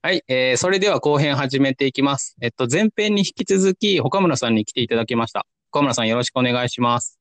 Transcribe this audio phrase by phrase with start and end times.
[0.00, 2.36] はい、えー、それでは後編始めていきます。
[2.40, 5.44] えっと、前編に引き続き、岡村さんに来ていただきました。
[5.72, 7.18] 岡村さんよろしくお願いします。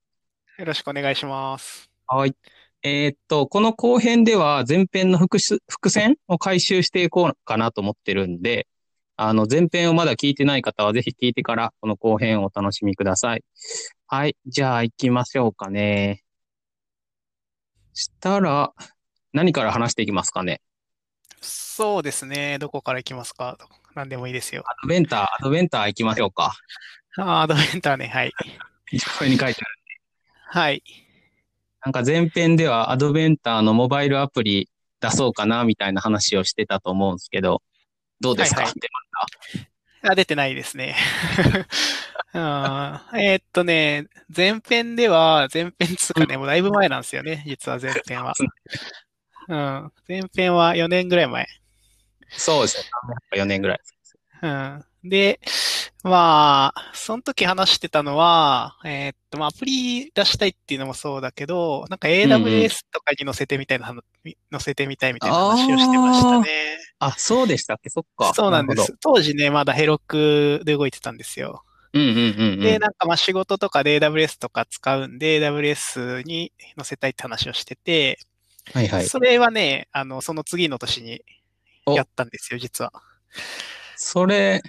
[0.59, 1.89] よろしくお願いします。
[2.05, 2.35] はい。
[2.83, 8.67] えーっと、この後編では前編の伏す伏線を回収していこうかなと思ってるんで、
[9.15, 13.43] あの、前編をまだ聞いてない方はぜひ聞いてから、この後編をお楽しみください。
[14.05, 14.37] はい。
[14.45, 16.21] じゃあ行きましょうかね。
[17.95, 18.71] したら、
[19.33, 20.61] 何から話していきますかね。
[21.41, 22.57] そうですね。
[22.59, 23.57] どこから行きますか？
[23.95, 24.63] 何でもいいですよ。
[24.65, 26.53] アドベンター、アドベンター行きましょうか。
[27.17, 28.07] あーアドベンターね。
[28.07, 28.31] はい。
[28.31, 29.77] これに書いてある。
[30.49, 30.83] はい。
[31.85, 37.61] なんか前編ではアドベンターのモバイルアプリ出そうかなみたいな話をしてたと思うんですけど、
[38.19, 39.67] どうですか、はいはい出まし
[40.01, 40.11] た？
[40.11, 40.95] あ、出てないですね。
[42.33, 47.43] あーえーっとね、前編では、前編つうかね、もうだいぶ前なんですよね。
[47.47, 48.33] 実は前編は。
[49.47, 49.91] うん。
[50.07, 51.47] 前編は4年ぐらい前。
[52.29, 52.83] そうですね。
[53.41, 53.79] 4年ぐらい。
[54.41, 54.83] うん。
[55.03, 55.39] で、
[56.03, 64.03] まあ、その時話してたのは、えーっと、まあ、アプリ出したいっていうのもそうだけど、なんかうん AWS とかに載せてみたいな話、
[64.51, 66.77] 載せてみたいみたいな話をしてましたね。
[66.99, 67.89] あ、そうでしたっけ？
[67.89, 68.33] そっか。
[68.33, 68.93] そうなんでるす。
[68.99, 71.63] 当時ね、まだヘロクで動いてたんですよ。
[71.93, 72.59] うんうんうん。
[72.59, 78.19] で、なんかまあ仕事とかで AWS とか使うんで、AWS に載せたいって話をしてて、
[78.73, 79.05] はいはい。
[79.05, 81.21] それはね、あの、その次の年に
[81.85, 82.91] おやったんですよ、実は。
[83.95, 84.61] それ、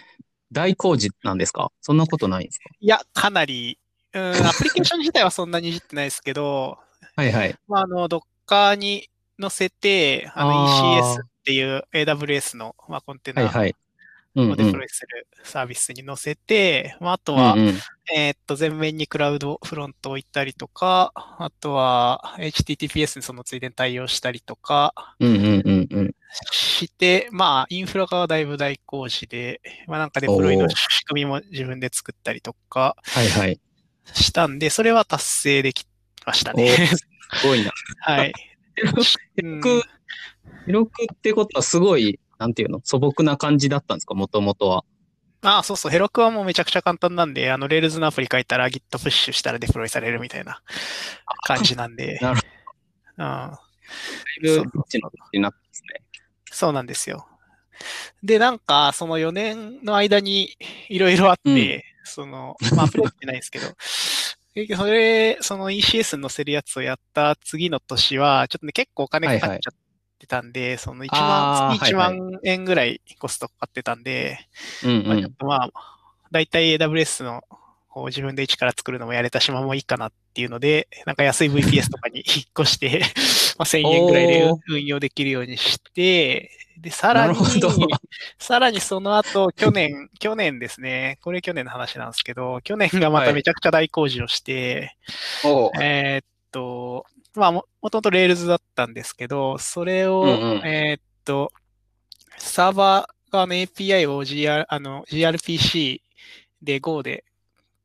[0.53, 1.71] 大工事なんですか？
[1.83, 2.71] そんなことないんですか？
[2.81, 3.79] いや、かなり、
[4.15, 6.79] うん、アプリケーション自体はそんなにいじってないですけど、
[7.17, 7.57] はいはい。
[7.67, 9.09] まあ、あの、Docker に
[9.41, 10.67] 載せて、あの、
[11.19, 13.75] ECS っていう AWS の、まあ、コンテナはいはい。
[14.37, 17.75] をデプロイするサービスに載せて、まあ、あとは、うんうん
[18.15, 26.15] えーっと、前面にクラウドフロントを置いたりとか、あとは HTTPS にそのついでに対応したりとかうんうんうんうん。
[26.51, 33.61] して、まあ、インフラ側はだいぶ大工事で、まあなんかデプロイの仕組みも自分で作ったりとかはいはい。
[34.15, 35.87] したんで、それは達成でき
[36.25, 36.69] ましたね。
[36.71, 37.07] す
[37.47, 37.73] ごいな。
[38.01, 38.33] はい。
[39.43, 39.83] うんく
[40.67, 42.81] 広くってことはすごい、なんていうの？
[42.85, 44.15] 素朴な感じだったんですか？
[44.15, 44.85] もともとは。
[45.43, 45.93] ああ、そうそう。
[45.93, 50.61] ヘロクはもうめちゃくちゃ簡単なんで、あの、Rails のアプリ書いたら Git プッシュしたらデプロイされるみたいな
[51.47, 52.19] 感じなんで。
[52.23, 52.41] なる
[53.19, 53.25] うん。
[53.25, 53.61] だ
[54.39, 56.03] いぶリッチなになってますね。
[56.51, 57.29] そうなんですよ。
[58.23, 60.57] で、なんか、その4年の間に
[60.89, 63.67] いろいろあって、うんその、まあ、アプリはってないですけど、
[64.77, 69.75] それ、その ECS に載せるやつをやった次の年は、ちょっとね、結構お金かかっちゃっ
[70.19, 72.19] てたんで、その1万、あー月1はい。
[72.19, 74.39] 万円ぐらいコストかかってたんで、
[74.85, 75.23] うんまあ、うん。
[75.23, 75.71] ちょっとまあ、
[76.31, 77.43] だいたい AWS の
[77.89, 83.01] こう自分で一から作るのもやれたしまもいいかなっていうので、なんか安い VPS とかに 引っ越して、
[83.59, 87.35] まあ1000円ぐらいで運用できるようにして、で、さらに
[88.39, 93.29] さらにその後、去年、去年ですね、これ去年の話なんですけど、去年がまはい。
[93.29, 94.97] ためちゃくちゃ大工事をして、
[95.45, 95.71] おう。
[95.83, 97.05] えーっと、
[97.39, 101.53] まあも、もともと Rails だったんですけど、それを、うんうんえーっと、
[102.39, 106.01] サーバー側の API を GR、あの、gRPC
[106.63, 107.25] で Go で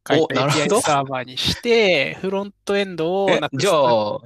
[0.07, 4.19] 書いたおなるほ API どサーバーにして、フロントエンドをえ Next、じゃあ、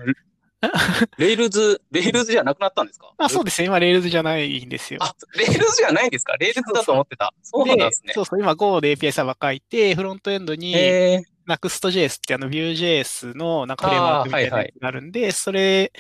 [1.19, 3.13] Rails、Rails じゃなくなったんですか？
[3.19, 3.67] あ、そうですね。
[3.67, 4.99] 今 Rails じゃないんですよ。
[5.03, 6.35] あ、 Rails じゃないんですか？
[6.37, 7.31] Rails だと思ってた。
[7.43, 8.13] そうなんですね。
[8.13, 10.77] そうそう、今 Go で API サーバー書いて、フロントエンドにへ
[11.13, 15.91] え Next.js ってあの Vue.js のなんかフレームワークみたいなあーはいはいやつがあるんで、それ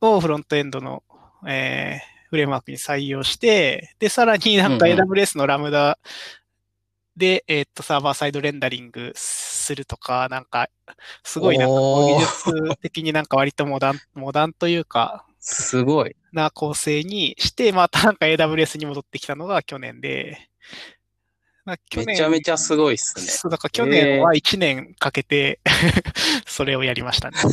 [0.00, 1.02] をフロントエンドの、
[1.46, 5.00] えーフレームワークに採用して、で、さらになんかうんうん。
[5.00, 5.98] AWS のラムダ
[7.16, 10.68] で、えーっと、サーバーサイドレンダリングするとか、なんか、
[11.24, 16.14] すごいなんか技術的になんか割とモダン、モダンというか、すごい。
[16.32, 20.38] な構成にして、またなんか AWS に戻ってきたのが去年で、
[21.96, 23.24] めちゃめちゃすごいっすね。
[23.24, 25.60] そう、だから去年は1年かけて、
[26.46, 27.38] それをやりましたね。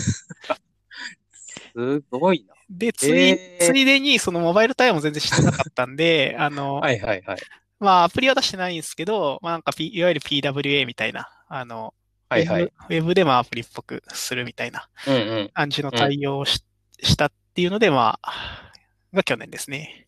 [1.76, 2.56] すごいな。
[2.70, 7.38] で、つい、えーついでに、そのモバイル対応も全然してなかったんで、 あの、はいはいはい。
[7.80, 11.94] まあ、アプリは出してないんですけど、まあなんか、P、いわゆる PWA みたいな、あの、
[12.30, 12.64] はいはい。
[12.64, 15.50] ウェブでもアプリっぽくするみたいなうんうん。
[15.54, 16.62] 感じの対応をし,、
[17.02, 18.72] したっていうので、まあ、
[19.14, 20.08] が去年ですね。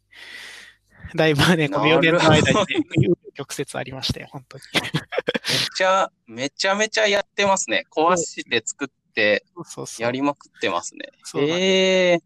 [1.16, 2.66] だいぶね、この4年の間にね、
[3.34, 4.64] 曲折ありましたよ、本当に。
[4.74, 4.82] め
[5.76, 7.86] ちゃ、めちゃめちゃやってますね。
[7.92, 9.44] 壊して作って。
[9.98, 11.12] やりまくってますね。
[11.24, 12.20] そうなんですええ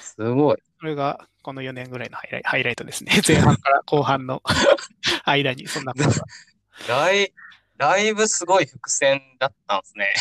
[0.00, 0.56] すごい。
[0.78, 3.12] これがこの4年ぐらいのハイライハイライトですね。
[3.26, 4.42] 前半から後半の
[5.24, 6.14] 間にそんなことが。
[6.88, 7.32] だい、
[7.76, 10.14] だいぶすごい伏線だったんですね。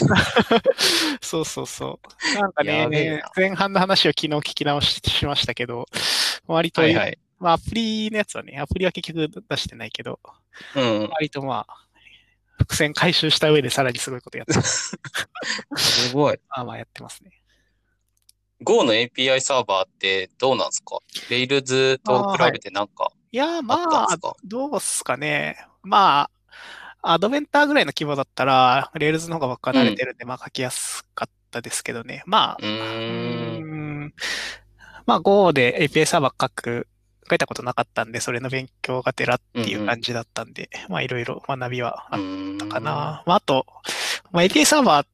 [1.21, 1.99] そうそうそ
[2.35, 2.39] う。
[2.39, 2.87] なんかね
[3.17, 5.85] な、前半の話を昨日聞き直ししましたけど、
[6.47, 7.17] 割と、はいはい。
[7.43, 10.19] まあアプリのやつはね、アプリは結局出してないけど、
[10.75, 11.09] うん。
[11.11, 11.87] 割とまあ、
[12.57, 14.97] 伏線回収した上でさらにすごいことやってます。
[15.75, 16.39] すごい。
[16.49, 17.31] まあまあやってますね。
[18.61, 20.99] Go の API サーバーってどうなんですか
[21.29, 25.57] ?Rails と比べてなんかいや、あまあどうっすかね。
[25.81, 26.29] ま
[27.01, 32.23] あ、アドベンターぐらいの規模だったら、Rails の方が僕は慣れてるんで、まあ書きやすかったですけどね。
[32.25, 32.65] まあ、う。
[32.65, 34.13] ん
[35.05, 36.87] まあ Go で API サーバー書く、
[37.29, 42.19] 書いたことなかったんで、それの勉強がてらっていう感じだったんで、まあいろいろ学びはあっ
[42.53, 43.23] ったかな。
[43.25, 43.65] まああと、
[44.31, 45.07] まあ API サーバー、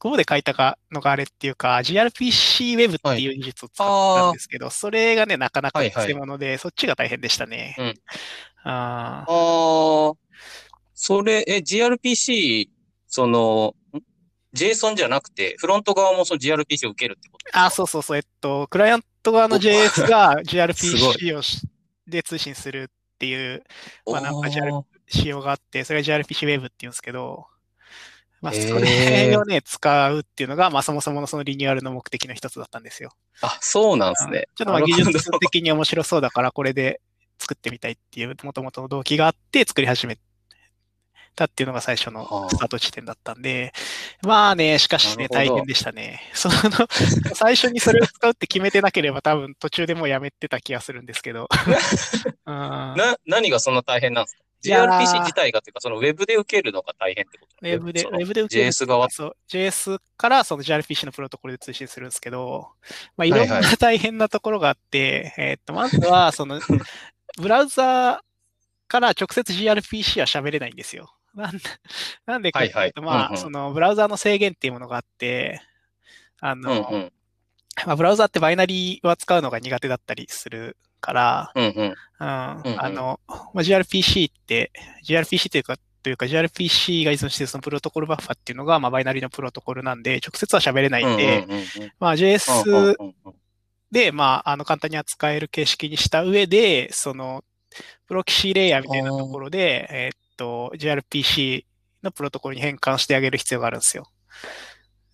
[0.00, 6.06] Go で書いたかのがあれっていうか、gRPC Web っていう技術を使ったんですけど、それがね、なかなかはいはい。
[6.08, 7.74] 偽物で、そっちが大変でしたね。
[7.78, 7.94] うん。
[8.62, 9.32] あー。
[9.32, 10.14] ああ、
[10.94, 12.68] それ、え、gRPC、
[13.08, 14.02] その、ん
[14.54, 18.16] JSON じゃなくて、フロント側もその gRPC を受けるってことあ、そうそうそう。
[18.16, 21.62] えっと、クライアント側の JS が gRPC をし
[22.06, 23.62] で通信するっていう
[24.06, 24.72] まあなんか JR
[25.08, 27.46] 仕様があって、それが gRPC Web って言うんですけど、
[28.40, 33.10] まあ、それをね、使うっていうのが、まあ、そもそものそのリニューアルの目的の一つだったんだよ。
[33.40, 34.46] あ、そうなんですね。
[34.54, 37.00] ちょっとまあ技術的に面白そうだから、これで
[37.38, 40.18] 作ってみたいっていう、もともとの動機があって作り始め
[41.38, 43.72] たっていうのが最初のはあスタート地点だったんで、
[44.22, 46.20] まあね、しかしね、大変でしたね。
[46.34, 46.54] その、
[47.34, 51.48] 最初にそれを使うって決めてなければ多分途中でもうやめてた気がするんですけど。
[52.46, 59.08] うんな、何がそんな大変なんですか ?gRPC 自体がというか、その Web で受けるのが大変ってことウェブで、ウェブで受ける JS 側？
[59.10, 62.68] そう、JS からその gRPC のプロトコルで通信するんですけど、
[63.16, 66.60] まあ、いろんはいはな大変なところがあって、えーっと、まずは、その、
[67.38, 68.22] ブラウザ
[68.88, 71.14] から直接 gRPC は喋れないんですよ。
[71.38, 71.52] なん
[72.26, 73.22] なんでかっていうと、まあ、はい。
[73.22, 73.42] はいうんうん。
[73.42, 75.62] その、ブラウザの制限っていうものがあって、
[76.40, 77.12] あうんの、うん。
[77.86, 81.72] まあ、ブラウザってバイナリーは使うのが苦手だったりするから、うんうん。
[81.74, 84.72] うん、うんあの、まあ、gRPC って、
[85.04, 91.92] gRPC というか、というか gRPC が依存しているそのプロトコルバッファっていうのが、まあ、バイナリーのプロトコルなんで、直接は喋れないんで、うんうんうんうん。
[92.00, 92.96] まあ、うん JS
[93.92, 97.42] で、まあ、あの、簡単に扱える形式にした上で、その、
[98.06, 101.64] プロキシレイヤーみたいなところで、えーっと、gRPC
[102.02, 104.10] のプロトコルに変換してあげる必要があるんですよ。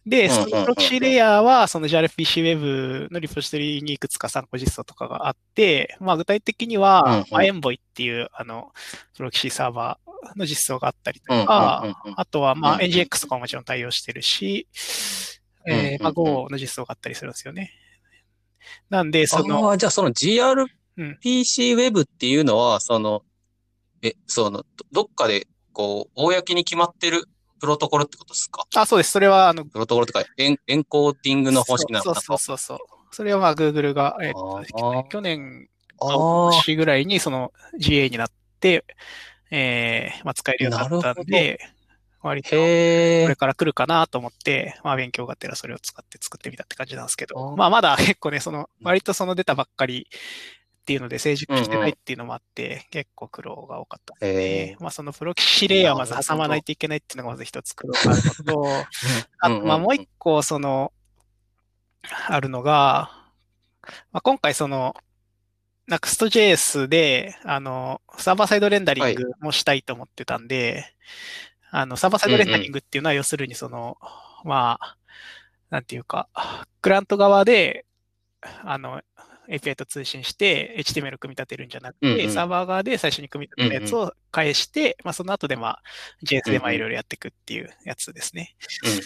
[0.07, 8.73] で、そのプロキシレイヤーは、その gRPC Web のリポジトリにいくつか参考実装とかがあって、まあ具体的にうんはうん、まあ、Envoy っていう、あの、
[9.17, 14.69] プロキシサーバーの実装があったりとか、あとは、まあ、NGX とかももちろん対応してるし、
[15.67, 17.73] えーまあ、Go の実装があったりするんですよね。
[18.91, 23.23] なんで、その、ああ、じゃあその gRPC Web っていうのは、その、
[24.05, 27.25] え、その、どどっかで、こう、公に決まってる
[27.59, 28.65] プロトコルってことですか？
[28.77, 29.13] あ、そうです。
[29.13, 33.15] それは、あの、プロトコルとかエン、エンコーディングの方式なのかそうなそうそうそう。
[33.15, 35.69] それはまあ Google が、えっと去年、
[36.01, 38.29] 年ぐらいにその GA になっ
[38.61, 38.85] て、
[39.51, 41.59] えーまあ、使えるようになったんで、
[42.23, 43.37] 割とこれ。
[43.37, 47.57] から来るかなと思って、まあ勉強がてらそれを使って作ってみたって感じなんですけあど、ー。
[47.57, 50.09] まあまだ結構ね、その、割とその出たばっかり
[50.85, 54.77] っていうので成熟してないっていうのもあって、結構苦労が多かったですへね。
[54.81, 58.69] まあそのプロキシレイヤーをまず挟まないといけないっていうのがまず一つ苦労があるのと、
[59.39, 60.93] あと、まあもう一個、その、
[62.29, 63.11] あるのが、
[64.13, 64.95] まあ、今回その、
[65.89, 70.85] Next.js で、あの、サーバーサイドレンダリングもしたいと思ってたんで、
[71.71, 73.97] あの、サーバーサイドレンダリングっていうのは、要するにその、
[74.45, 74.97] まあ、
[75.71, 76.29] なんていうか、
[76.83, 77.87] クラント側で、
[78.43, 79.01] あの、
[79.49, 85.83] API と通信して HTML 組み立てるんじゃなくて、うんうんサーバー側で最初に組み立てたやつを返して、まあその後でまあ
[86.25, 88.57] JS でまあいろいろやっていくっていうやつですね。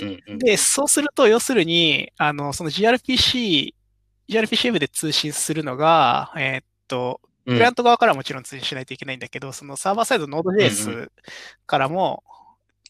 [0.00, 0.38] うんうんうん。
[0.38, 3.74] で、そうすると、要するに、あの、その gRPC、
[4.28, 11.10] gRPC Web で通信するのが、えーっと、うんクライアント側からもちろん通信しないといけないんだけど、そのサーバーサイド Node.js
[11.66, 12.22] からも、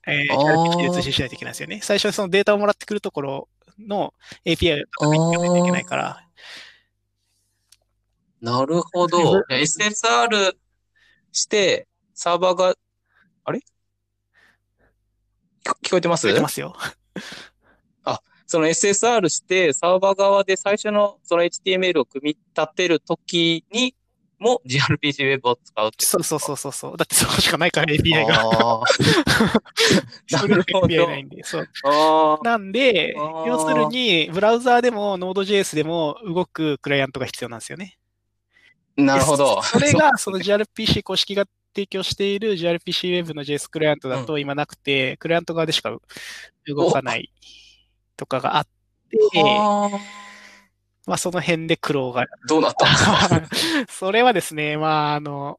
[0.04, 1.80] えーあー gRPC で通信しないといけないんですよね。
[1.80, 4.14] 最初にそのデータをもらってくるところの
[4.44, 6.27] API を読みないといけないから、
[8.40, 9.42] なるほど。
[9.50, 10.54] SSR
[11.32, 12.74] して、サーバーが、
[13.44, 13.60] あれ？
[15.64, 16.26] 聞聞こえてます？
[16.26, 16.76] 出てますよ。
[18.50, 23.94] その SSR して、サーバー側で最初のその HTML を組み立てるときに
[24.38, 26.96] も gRPC Web を使うってそうそうそうそうそう。
[26.96, 28.80] だってそこしかないから API が。
[30.32, 31.44] なるほどないんで。
[31.44, 31.68] そう。
[32.42, 33.12] なんで
[33.46, 37.97] 要するに、ブラウザーでも Node.js でも動くクライアントが必要なんですよね。
[38.98, 39.56] なるほど。
[39.56, 45.96] でそれが、その gRPC 公式が提供している gRPC Web の JS クライアントだと今なくて、クライアント側でしか
[46.66, 47.30] 動かない
[48.16, 48.66] とかがあっ
[49.32, 50.00] て、は
[51.06, 52.26] まあその辺で苦労が。
[52.48, 52.86] どうなった
[53.88, 55.58] それはですね、まああの、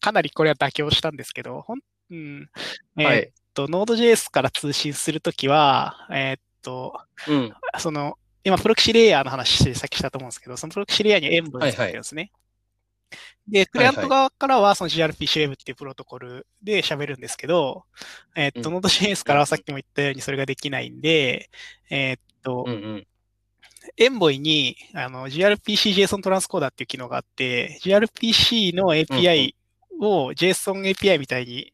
[0.00, 2.50] かなりこれは妥協したんですけど、ほん、うん。
[2.98, 12.32] えー、っと、Node.js から通信するときは、えー、っと、うん、その、今、プロキシレイヤーの話さっきしたと思うんですけど、そのプロキシレイヤーにエンボイつけてるんですね。
[13.48, 17.84] で、クライアント側からはその gRPC Web っていうプロトコルで喋るんですけど、
[18.36, 21.50] えー、っと、うん、Node.js からはさっきも言ったようにそれができないんで、
[21.90, 23.06] えー、っと、うんうん。
[23.96, 29.54] エンボイにあの gRPC-JSON トランスコーダーっていう機能があって、gRPC の API
[30.00, 31.72] を JSON API みたいに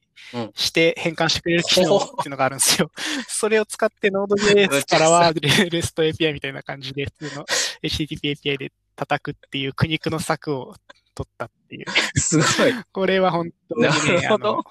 [0.54, 2.90] して変換してくれる機能っていうのがあるんですよ。
[3.28, 7.46] それを使って Node.js からは REST API みたいな感じで普通の
[7.82, 10.74] HTTP API で叩くっていう苦肉の策を
[11.18, 11.86] 取ったっていう。
[12.16, 12.84] すごい。
[12.92, 13.88] これは本当にね、
[14.28, 14.62] あの、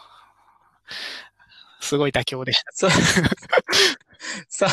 [1.82, 2.72] すごい妥協でした。
[4.48, 4.70] さ、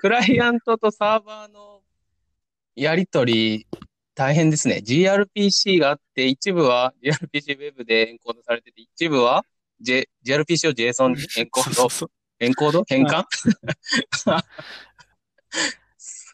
[0.00, 1.82] クライアントとサーバーの
[2.74, 3.66] やりとり
[4.14, 4.80] 大変ですね。
[4.82, 9.44] gRPC があって、一部は gRPC Web でエンコードされてて、一部は
[9.82, 11.86] J、gRPC を JSON にエンコード、
[12.40, 12.82] エンコード？
[12.86, 13.24] 変換、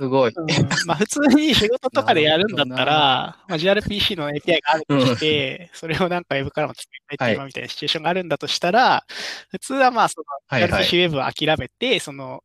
[0.00, 0.32] すごい。
[0.34, 0.46] うん、
[0.86, 9.12] まあ普通に仕事とかでやるんだったら、まあ、gRPC の API があるとして、うん、それをなんか Web からも作りたいみたいなシチュエーションがあるんだとしたら、はい、
[9.50, 12.42] 普通はまあその gRPC Web を諦めて、その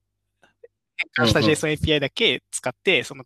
[1.17, 3.23] 変換した JSON API だけ使って、その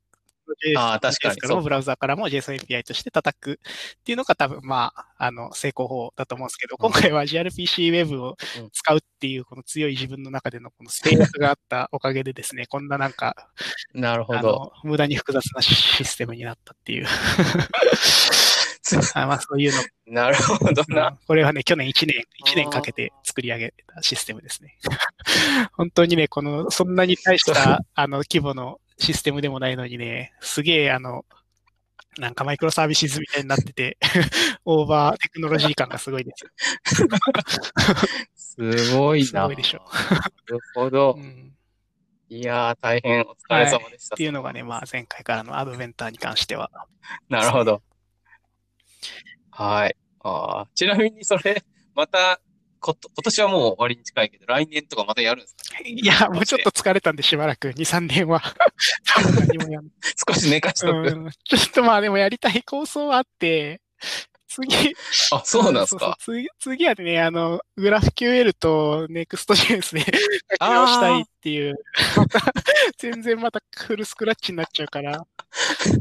[0.77, 1.62] ああ、確かに。
[1.62, 8.38] ブラウザからも JSON API として叩くっていうのが多分、まあ、あの、成功法だと思うんですけど、今回は gRPC Web を
[8.74, 13.36] 使うっていう、この強い自分の中でのこのステータスがあったおかげでですね、こんななんか、
[13.94, 14.72] なるほど。
[14.84, 17.08] 無駄に複雑なシステムになったっていう
[19.13, 19.84] あまあ、そういうの。
[20.08, 24.77] なるほどな、これはね、去年1年、1年かけて作り上げたシステムですね。
[25.74, 31.25] 本当にね、この、そんなに大した、あの、規模のシステムでもないのにね、すげえあの、
[32.18, 33.98] なんかマイクロサービスみたいになってて、
[34.65, 36.34] オーバーテクノロジー感がすごいで
[38.36, 39.25] すすごいな。
[39.25, 39.82] すごいでしょ。
[40.12, 41.15] なるほど。
[41.18, 41.56] うん、
[42.29, 46.70] いやー、大変お疲れ様でした、はい、っていうのがね、まあ前回からのアドベンターに関しては。
[47.29, 47.82] なるほど。
[49.51, 49.96] はい。
[50.22, 51.63] あちなみにそれ、
[51.96, 52.41] また
[52.79, 55.79] こと、今年はもう終わりに近いけど、来年とかまたやるんですか？
[55.86, 58.41] いや、もうちょっと疲れたんでしばらく、2、3年は。
[59.48, 59.79] 何もや
[60.27, 61.29] 少し寝かしとく、うん。
[61.43, 63.81] ちょっとまあでもやりたい構想はあって、
[64.48, 64.95] 次。
[65.31, 66.17] あ、そうなんですか？
[66.19, 71.75] 次次はね、あの、グラフ QL と Next.js で 書き直したいっていう。
[72.98, 75.25] 全然またフルスクラッチになっちゃうから、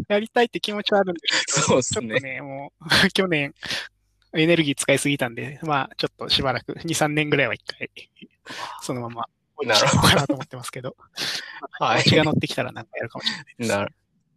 [0.08, 2.08] やりたいって気持ちはあるんですけど、そうですね。
[2.08, 3.54] ちょっとね、もう、去年、
[4.34, 7.90] エネルギー使いすぎたんで、まあ、ちょっとしばらく、2、3年ぐらいは一回、
[8.82, 10.96] そのまま置いちゃおうかなと思ってますけど、
[11.80, 12.04] はい。
[12.04, 13.70] 気が乗ってきたらなんかやるかもしれないです。
[13.70, 13.94] なる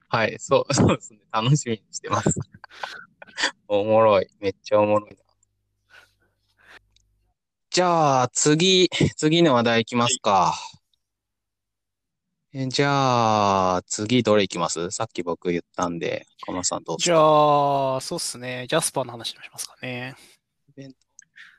[0.09, 1.19] はい、そう、 そうですね。
[1.31, 2.39] 楽しみにしてます。
[3.67, 4.27] おもろい。
[4.39, 5.17] めっちゃおもろいな。
[7.69, 10.53] じゃあ、次、次の話題いきますか。
[12.53, 14.91] えじゃあ、次どれいきます？
[14.91, 18.65] さっき僕言ったんで、小野さんどうじゃあ、そうっすね。
[18.67, 20.15] ジャスパーの話しますかね。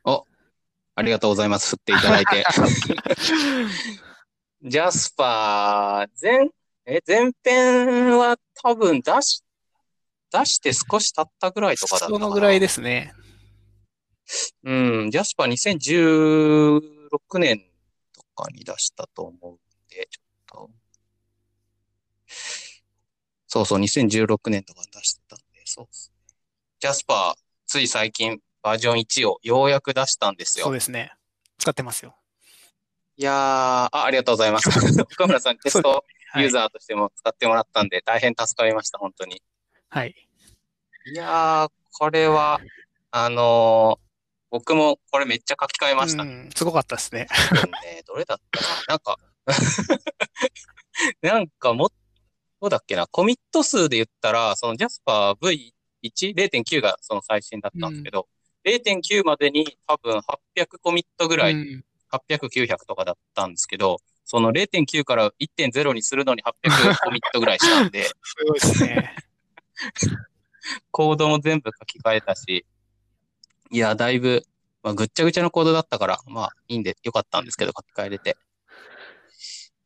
[0.05, 0.27] お、
[0.95, 1.71] ありがとうございます。
[1.71, 2.45] 振っていただいて。
[4.65, 6.51] ジャスパー、前、
[6.85, 9.43] え、前編は多分出し、
[10.31, 12.19] 出して少し経ったぐらいとかだったかな。
[12.19, 13.15] そのぐらいですね。
[14.65, 16.81] うん、ジャスパー
[17.11, 17.65] 2016年
[18.13, 19.59] とかに出したと思うん
[19.89, 20.32] で、ちょっと
[23.47, 26.35] そうそう、2016年とか出してたんで、そうですね。
[26.81, 30.65] ジャスパー、つい最近バージョン1をようやく出したんですよ。
[30.65, 31.13] そうですね。
[31.59, 32.17] 使ってますよ。
[33.17, 34.69] いやー、あありがとうございます。
[35.03, 36.05] 岡村さん、テスト
[36.37, 39.43] ユーザーとしても使ってもらったんで、大変助かりました、本当に。
[39.91, 40.15] はい。
[41.13, 42.61] いやー、これは、
[43.11, 44.13] あのー、
[44.51, 46.23] 僕もこれめっちゃ書き換えました。
[46.23, 47.27] うん、すごかったですね。
[47.85, 49.19] ねどれだったかななんか
[51.23, 51.89] なんかもっ
[52.63, 55.73] どうだっけな、コミット数で言ったら、そのジャスパー
[56.05, 58.29] V1、0.9がその最新だったんですけど、
[58.65, 68.05] うん、0.9までに多分800コミットぐらい、うん、800、900とかだったんですけど、その0.9から1.0にするのに800コミットぐらいしたんで。
[68.23, 69.17] すごいですね。
[70.93, 72.65] コードも全部書き換えたし、
[73.73, 74.45] いや、だいぶ、
[74.85, 78.37] まあ、ぐっちゃぐちゃのコードだったから、まあ、いいんで、よかったんですけど、書き換えれて。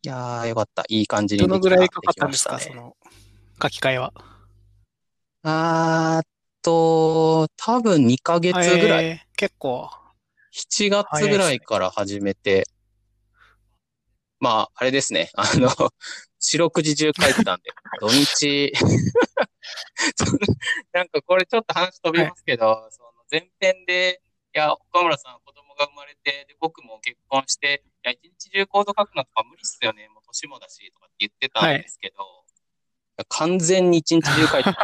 [0.06, 0.84] いやー、よかった。
[0.88, 2.96] いい感じにどのぐらいかかったんですか、その
[3.60, 4.12] 書き換えは。
[5.42, 6.26] あー
[6.62, 9.04] と、多分2ヶ月ぐらい。
[9.04, 9.90] えー、結構。
[10.54, 12.68] 7月ぐらいから始めて、
[14.38, 15.28] まあ、あれですね。
[15.34, 15.70] あの、
[16.38, 18.72] 四六時中書いてたんで、 土日、
[20.94, 24.22] なんかこれちょっと話飛びますけど、はい、その前編で、
[24.54, 34.70] いや、岡村さん子供が生まれて、で、僕も結婚して、いや、一日中コード書くのとか無理っすよね、もう年もだし、とかって言ってたんですけど、はい、完全に一日中書いて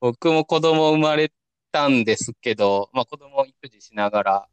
[0.00, 1.32] 僕も子供生まれ
[1.72, 4.48] たんですけど、まあ子供育児しながら、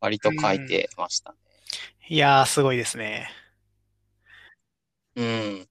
[0.00, 1.38] 割と書いてましたね。
[2.08, 3.30] いやー、すごいですね。
[5.16, 5.68] うん。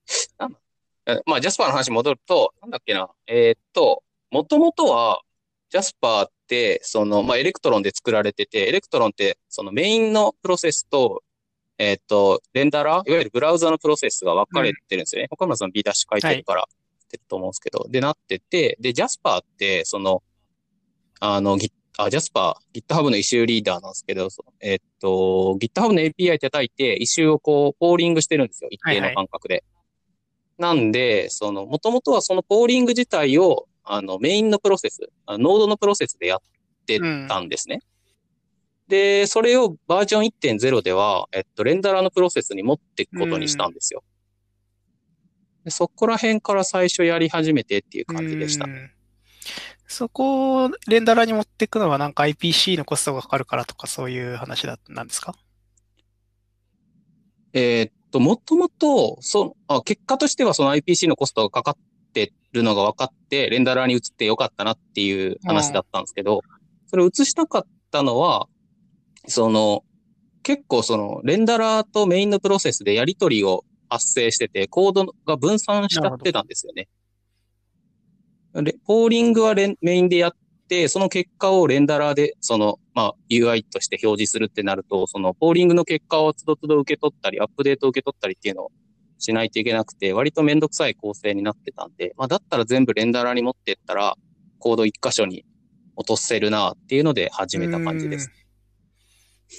[1.25, 3.09] まあ、 Jasper の話戻ると、なんだっけな。
[3.27, 5.21] えー、っと、もともとは、
[5.69, 6.34] Jasper って、
[6.81, 11.23] その、まあ、 Electron で作られてて、 Electron って、そのメインのプロセスと、
[11.77, 15.27] えー、っと、レンダラー、いわゆるブラウザのプロセスが分かれてるんですよね。
[15.29, 20.23] うん、岡村さん B ダッシュ書いてるから、ってると思うんですけど、はい、で、なってて、で、 Jasper って、その、
[21.19, 21.57] あの、
[21.97, 24.27] あ、 Jasper、GitHub のイシューリーダーなんですけど、
[24.59, 28.69] えっと、GitHub の API 叩いて、イシューをこう、ポーリングしてるんですよ。
[28.71, 29.55] 一定の間隔で。
[29.55, 29.63] はい
[30.63, 36.39] はい、なんで、その、もともとはそのポーリング自体を、あの、メインのプロセス、 Node のプロセスでやっ
[36.85, 37.75] てたんですね。
[37.75, 37.81] うん、
[38.89, 44.03] で、それをバージョン1.0では、えっと、レンダラーのプロセスに持っていくことにしたんですよ。
[45.59, 48.65] うん、でそこら辺から最初やり始めてっていう感じでした。
[48.65, 48.91] うん
[49.87, 55.35] そこをレンダラーに持っていくのはなんか IPC のコストがかかるからとかそういう話だなんですか？
[57.53, 61.77] えー、っと、もともと、そあ、結果としてはその IPC のコストがかかっ
[62.15, 66.41] てるのが分かって、レンダラーに移ってよかったなっていう話だったんですけど、
[66.87, 68.47] それを移したかったのは、
[69.27, 69.83] その、
[70.41, 76.87] 結構その、レンダラーとメインのプロセスでやり取りを発生してて、コードが分散しちゃってたんですよね。
[78.85, 80.31] ポーリングはメインでやっ
[80.69, 88.71] て、その結果をレンダラーで、その、まあ、UI として表示するってなると、その、ポーリングの結果をつどつど受け取ったり、アップデートを受け取ったりっていうのを
[89.17, 94.15] しないといけなくて、割とめんどくさい構成になってたんで、まあ、だったら全部レンダラーに持ってったら、
[94.59, 95.45] コード一箇所に
[95.95, 98.31] 落とせるなっていうので始めた感じです。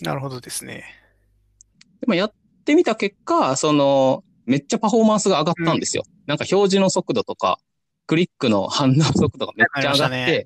[0.03, 0.85] なるほどですね。
[2.01, 2.33] でもやっ
[2.65, 6.05] てみた結果、その、めっちゃパフォーマンスが上がったんですよ。
[6.07, 7.59] うん、なんか表示の速度とか、
[8.07, 10.45] クリックの反応速度がめっちゃ上がって、ね、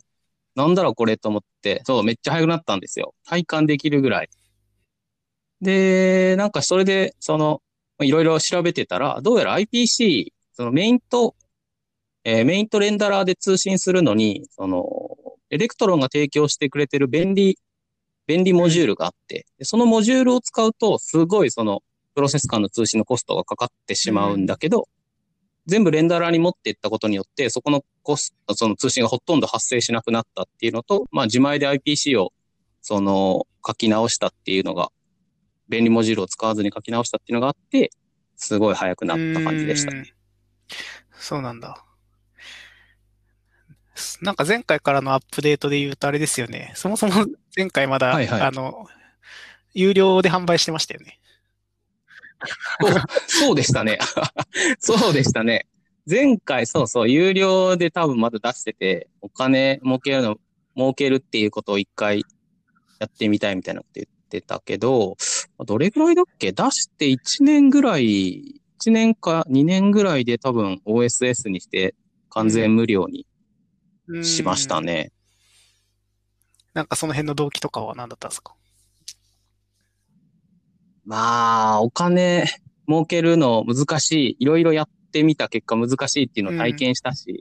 [0.54, 3.14] なんだろうこれと思って、そう、めっちゃ速くなったんですよ。
[3.26, 4.30] 体感できるぐらい。
[5.60, 7.60] で、なんかそれで、その、
[8.02, 11.34] いろいろ調べてたら、どうやら IPC、そのメインと、
[12.24, 14.84] えー、メインとレンダラーで通信するのに、その、
[15.50, 17.58] Electron が提供してくれてる便利、
[18.26, 21.82] 便利モジュールがあって、そのモジュールを使うと、すごいその、
[22.14, 24.88] プロセス間の通信のコストがかかってしまうんだけど、
[25.66, 32.32] 全部レンダラーに持っていったことによって、そこのコスト、その通信がほとんど発生しなくなったっていうのと、まあ自前で IPC を、
[32.82, 34.90] その、書き直したっていうのが、
[35.70, 37.90] 便利モジュールを使わずに書き直したっていうのがあって、
[38.36, 40.12] すごい早くなった感じでしたね。
[41.12, 41.84] そうなんだ。
[44.22, 46.72] なんか前回からのアップデートで言うとあれですよね。
[46.74, 48.86] そもそも 前回まだ、はいはい、あの、
[49.72, 51.20] 有料で販売してましたよね。
[53.28, 53.98] そうでしたね。
[54.80, 55.66] そうでしたね。
[56.08, 60.38] 前回、そうそう、有料で多分まだ出してて、お金儲けるの、
[60.74, 62.24] 儲けるっていうことを一回
[62.98, 65.16] やってみたいみたいなこと言ってたけど、
[65.64, 66.52] どれぐらいだっけ？
[66.52, 71.94] 出して1年ぐらい、1年か2年ぐらいで多分 OSS にして
[72.30, 73.26] 完全無料に
[74.22, 75.12] しましたね。
[76.72, 78.54] なんかその辺の動機とかは何だったんですか？
[81.04, 82.44] まあ、お金
[82.86, 84.36] 儲けるの難しい。
[84.38, 87.36] いろいろやってみた結果難しいっていうのを体験したし、うん、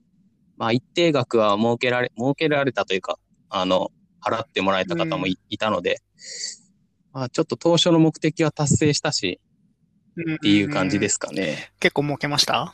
[0.58, 6.59] まあ一定額は儲けられ、儲けられたというか、あの、払ってもらえた方もいうん、いたので、ま
[7.14, 9.40] あちょっと当初の目的は達成したし、
[10.20, 11.72] っていう感じですかね。
[11.80, 12.74] 結構儲けました？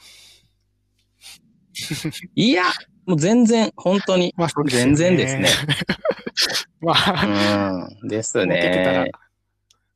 [2.36, 2.64] いや、
[3.06, 4.34] もう全然、本当に。
[4.38, 5.50] まあ、全然ですね。
[6.82, 9.12] まあ、うん、ですね。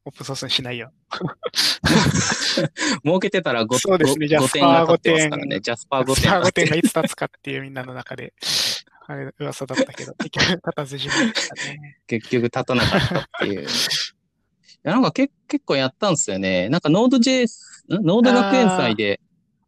[0.06, 0.92] オープンソースにしないよ。
[3.06, 5.30] 儲けてたら 5, そうですね、ジャスパー5点。
[5.48, 6.16] ね、ジャスパー5点。
[6.16, 8.34] ジャスパー5点がいつ立つかっていうみんなの中で、
[9.08, 12.00] あれ、噂だったけど、結局立たずじまいでしたね。
[12.08, 13.68] 結局立たなかったっていう。
[14.86, 16.70] いや、なんかけ結構やったんですよね。
[16.70, 17.50] なんかノード JS、
[17.90, 19.20] ノード学園祭で、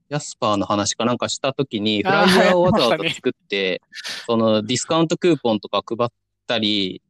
[0.09, 3.81] ヤスパーの話かなんかしたときに、フライヤーをわざわざ作って、
[4.25, 6.09] そのディスカウントクーポンとか配っ
[6.47, 7.01] たり、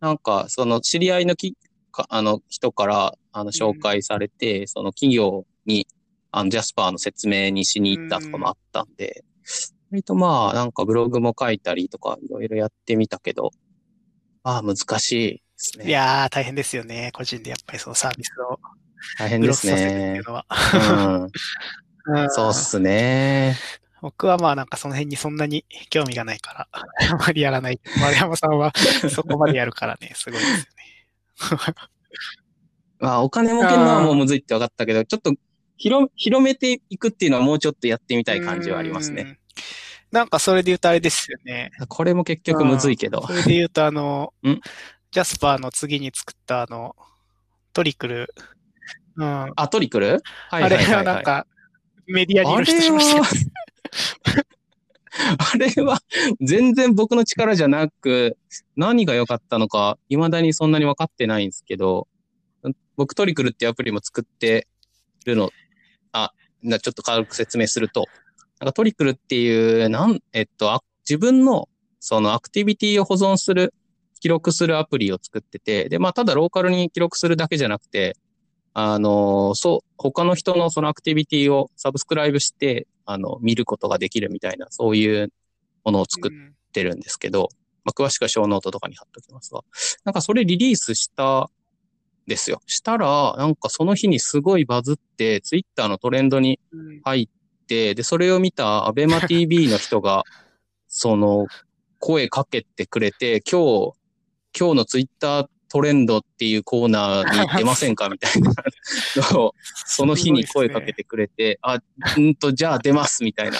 [0.00, 1.56] なんか、その知り合いのき
[1.92, 5.86] か、あの、人から、あの、紹介されて、うん、その企業に、
[6.32, 9.24] あの、ジャスパーの説明にしに行ったとかもあったんで、
[9.90, 13.52] 割とまあ、なんかブログも書いたりとか、いろいろやってみたけど、
[14.42, 15.42] まあ、難しい。
[15.78, 15.86] ね。
[15.86, 17.10] いやー、大変ですよね。
[17.12, 18.58] 個人でやっぱりそのサービスを
[19.18, 20.28] 大変ですねう。
[20.28, 20.46] のは。
[22.30, 23.56] そうっすね。
[24.00, 26.68] 僕はまあなんかその辺にそんなに興味がないから、
[27.12, 27.80] あまりやらない。
[28.00, 28.72] 丸山さんは
[29.14, 30.66] そこまでやるからね、すごいですよね。
[32.98, 35.34] まあ、お金儲けるのはもうむずいって分かったけど、ちょっと
[35.76, 39.22] 広広めていくっていうのはもうちょっとやってみたい感じはありますね。
[39.22, 39.38] うん。
[40.12, 41.70] なんかそれで言うとあれですよね。
[41.88, 43.32] これも結局むずいけどそ。
[43.32, 44.60] れで言うとあのん、
[45.12, 46.96] ジャスパーの次に作ったあの、
[47.74, 48.34] トリクル。
[49.16, 49.52] うん。
[49.56, 50.22] あ、トリクル？
[50.48, 51.06] はいあれはいはい、はい。
[51.06, 51.46] はなんか、
[52.06, 53.22] メディアに露出しました。
[55.38, 56.00] あれは
[56.40, 58.38] 全然僕の力じゃなく、
[58.74, 62.08] 何が良かったのか、未だにそんなに分かってないんですけど、
[62.96, 64.66] 僕トリクルってアプリも作って
[65.26, 65.50] るの、
[66.12, 68.06] あ、なちょっと軽く説明すると、
[68.60, 71.68] なんかトリクルっていう、なん、えっと、あ自分の
[72.00, 73.74] そのアクティビティを保存する、
[74.22, 78.16] 記録するアプリを作ってて、で、まあ、ただローカルに記録するだけじゃなくて、
[78.72, 85.32] あの、そう、他の人のそのアクティビティをサブスクライブして、あの、見ることができるみたいな、そういう
[85.84, 87.48] ものを作っうんてるんですけど、
[87.84, 89.62] まあ、詳しくはショーノートとかに貼っておきますが、
[90.04, 91.48] なんかそれリリースしたん
[92.28, 92.62] ですよ。
[92.66, 100.22] したら、なんかその日にすごいバズって、ツイッターのトレンドにうん入って、で、それを見たアベマ TV の人が、
[100.86, 101.48] その、
[101.98, 103.92] 声かけてくれて、今日、
[104.58, 108.52] 今日のツイッタートレンドっていうコーナーに出ませんかみたいな
[109.32, 109.54] のを、
[109.86, 111.80] その日に声かけてくれて、あ、
[112.16, 113.58] うんと、じゃあ出ますみたいな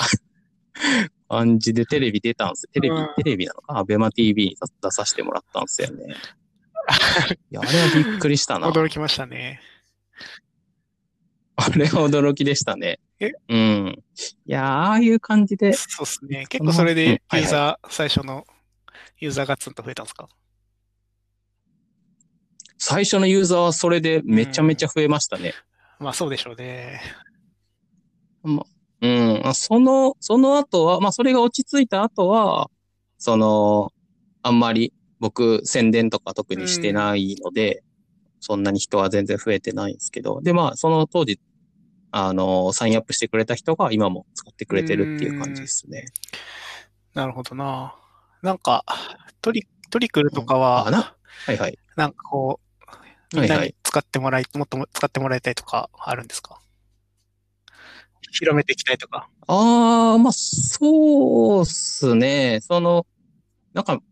[1.29, 2.71] 感じでテレビ出たんですよ。
[2.75, 3.79] テレビうん、テレビなのか？
[3.79, 6.15] アベマ TV に出させてもらったんですよね。
[7.51, 8.69] いや、あれはびっくりしたな。
[8.71, 9.61] 驚きましたね。
[11.57, 12.99] あれは驚きでしたね。
[13.21, 13.33] え？
[13.49, 14.03] うん。
[14.47, 16.47] いやー、ああいう感じで、そうですね。
[16.49, 18.45] 結構それでユうんはいはいーザー、最初の
[19.19, 20.29] ユーザーがツンと増えたんですか？
[22.85, 25.55] 最初のユーザーはそれでめちゃめちゃ増えましたね。
[26.01, 27.01] まあそうでしょうね。
[28.43, 28.55] う
[29.07, 29.41] ん。
[29.47, 32.69] あその、その後は、まあそれが落ち着いた後は、
[33.19, 33.93] その、
[34.43, 37.85] あんまり僕宣伝とか特にしてないので、
[38.41, 41.39] そんなに人は全然増えてないんですけど、でまあその当時、
[42.11, 46.07] あの、サインアップしてくれた人が今も使ってくれてるっていう感じですね。
[47.15, 47.95] なるほどな。
[48.43, 48.85] なんか、
[49.41, 51.17] トリ、トリクルとかあ、は、な？
[51.47, 51.79] はいはい。
[51.95, 52.72] なんかこう、
[53.33, 56.61] みんはいはないに使ってもらい、もっとも使ってもらいたいとかあるんですか？
[58.33, 59.29] 広めていきたいとか。
[59.47, 62.61] ああ、まあ、そうっすね。
[62.63, 63.07] その、
[63.75, 64.03] なんか、ん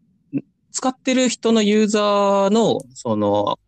[0.73, 3.59] 使ってる人のユーザーの、その、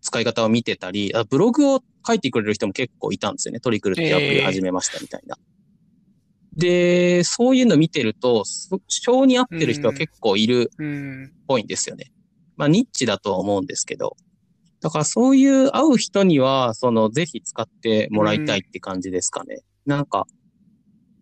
[0.00, 3.60] 使い方を見てたり、あブログを書いてくれる人も結構いたんですよね。
[3.60, 5.36] トリクルっていうアプリ始めましたみたいな。
[6.56, 11.26] で、そういうの見てると、そ性に合ってる人は結構いるうん。
[11.26, 12.10] っぽいんですよね。
[12.60, 14.18] まあ、ニッチだとは思うんですけど。
[14.82, 19.62] だからそういう会う人には、その、ぜひ使ってもらいたいって感じですかね。
[19.86, 20.26] なんか、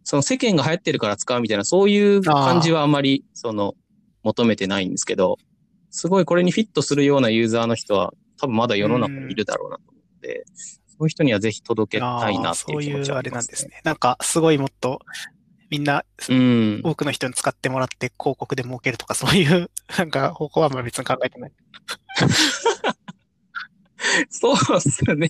[0.03, 3.75] その世間が流行ってるから使うみたいな、そういう感じはあまり、その、
[4.25, 5.39] 求めてないんですけど、
[5.91, 10.45] すごいこれにフィットするようなユーザーの人は、多分まだ世の中にいるだろうなと思って、
[10.89, 13.69] そういう人にはぜひ届けたいな、っていう気持ちはああれなんです。
[13.69, 13.81] ね。
[13.85, 14.99] なんか、すごいもっと、
[15.71, 16.81] みんな、うん。
[16.83, 21.53] 多くの人に使ってもらって広告で儲けるとか、そういう、 なんか方法はあんま別に考えてない。
[24.31, 25.29] そうっすね。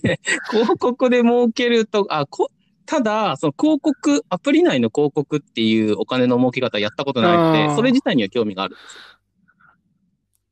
[0.51, 2.51] 広告で儲けると、あ、こ、
[2.85, 9.01] ただ、その広告、アプリ内の広告っていうお金の儲け方やったことないので、それ自体には興味があるんですよ。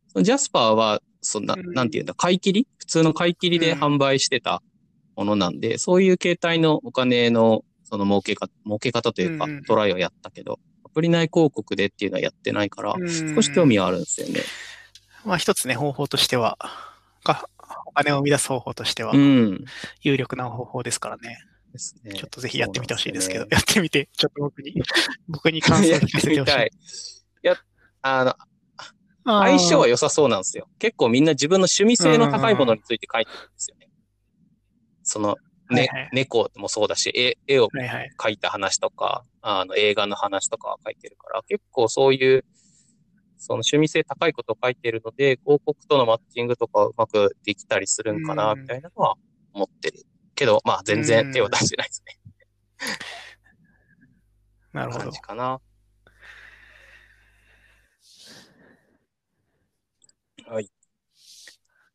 [0.09, 2.67] そのジャスパーは、そんな、うんなんていうんだ、買い切り？
[2.77, 4.61] 普通の買い切りでうん販売してた
[5.15, 14.41] ものなんで、そういう形態のお金の、その儲け方、儲け方というかうん、トライをやったけど、アプリ内広告でっていうのはやってないから、うん少し興味はあるんですよね。
[15.25, 16.57] まあ一つね、方法としては、
[17.23, 17.49] か
[17.85, 19.65] お金を生み出す方法としてはう、ん。
[20.01, 21.37] 有力な方法ですからね。
[21.71, 22.13] ですね。
[22.13, 24.73] ちょっとぜひやってみてほしいですけど、そうなんやってみて、ちょっと僕に、
[25.27, 26.53] 僕に感想を聞かせてほしい。
[26.55, 26.65] い。
[26.65, 26.69] い
[27.43, 27.57] や、
[28.01, 28.35] あの、
[29.23, 30.67] 相性は良さそうなんですよ。
[30.79, 33.89] 結構みんな自分の趣味性の高いものについて書いてるんですよね。
[35.03, 35.35] その、
[35.69, 38.11] ね、はいはい猫もそうだし、絵絵をはいはい。
[38.17, 42.45] 描いた話とか、あの映画の話とかは書いてるから、結構そういう、
[43.37, 49.15] その趣味性高いことを書いてるので、広告とのマッチングとかうまくできたりするんかな、うんみたいなのは
[49.53, 49.99] 思ってる。
[50.35, 52.19] けど、まあ全然手を出してないですね。
[54.73, 55.21] なるほど感じ。
[55.21, 55.59] かな。
[60.47, 60.71] はい。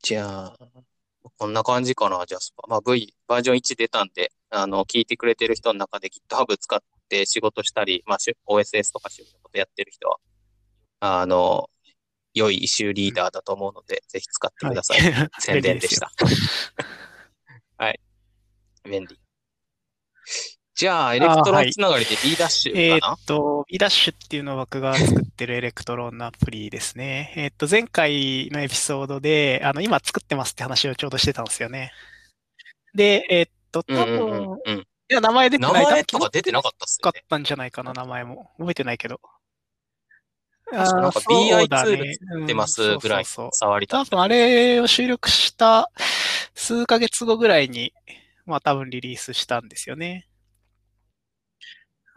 [0.02, 0.58] じゃあ、
[1.38, 2.70] こんな感じかな、ジャスパー。
[2.70, 10.16] まあ V、バージョン1出たんで、あの、聞いてくれてる人の中で GitHub 使って仕事したり、まあし OSS とか仕事やってる人は、
[11.00, 11.70] あの、
[12.34, 15.00] 良いイシューリーダーだと思うので、ぜひ使ってください。
[15.00, 16.10] はい宣伝でした。
[17.76, 18.00] はい。
[18.84, 19.21] 便利。
[20.82, 27.32] じゃあ、 Electron つながりで B ダッシュえーかな、っと、B ダッシュっていうのは僕が作ってる Electron のアプリですね。
[27.36, 31.92] えーっと、前回のエピソードで、あの、今作ってますって話をちょうどしてたんですよね。
[32.96, 34.78] で、えーっと、多うんうんうん分、うん。
[34.80, 35.72] いや、名前出てない。
[35.72, 37.12] 名前とか出てなかったっすよね。
[37.12, 38.50] かったんじゃないかな、名前も。
[38.58, 39.20] 覚えてないけど。
[40.68, 45.92] 確かなんか BI ツール作ってますぐらいうんそうそうそう触りた多分あれを収録した
[46.54, 47.92] 数ヶ月後ぐらいに、
[48.46, 50.26] まあ多分リリースしたんですよね。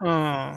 [0.00, 0.08] うん。
[0.08, 0.54] あ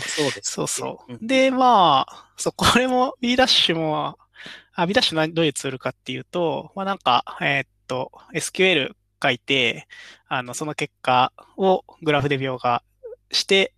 [0.00, 0.52] そうです。
[0.52, 1.12] そうそう。
[1.12, 4.18] んで、まあ、そう、これも B ダッシュも、
[4.74, 9.88] あ、B ダッシュ何どういうツールかっていうと、まあなんか、えーっと、SQL 書いて、
[10.28, 12.82] あの、その結果をグラフで描画
[13.32, 13.74] して、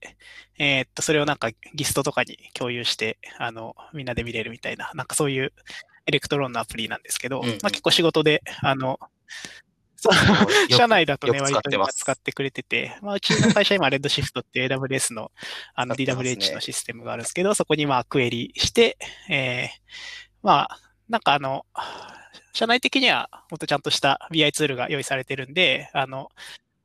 [0.58, 5.52] えーっと、それをなんか GIST とかに共有して、あの、みんなで見れるみたいな、なんかそういう
[6.06, 8.98] Electron のアプリなんですけど、うんうんまあ結構仕事で、あの、
[10.70, 15.30] 社内だとね、割と今使ってくれてて、まあ、うちの会社今、 Redshift って AWS の
[15.74, 18.96] あの DWH のシステムがあるんですけど、そこにまあクエリして、
[19.28, 19.68] えー、
[20.42, 21.66] まあ、なんかあの、
[22.52, 26.30] 社内的にはもっとちゃんとした BI ツールが用意されてるんで、あの、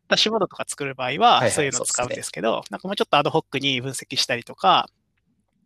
[0.07, 4.89] ダッシュボードとか作る場合はいははいそういうのを使うんですねですけど、なんかもうちょっとアドホックに分析したりとか、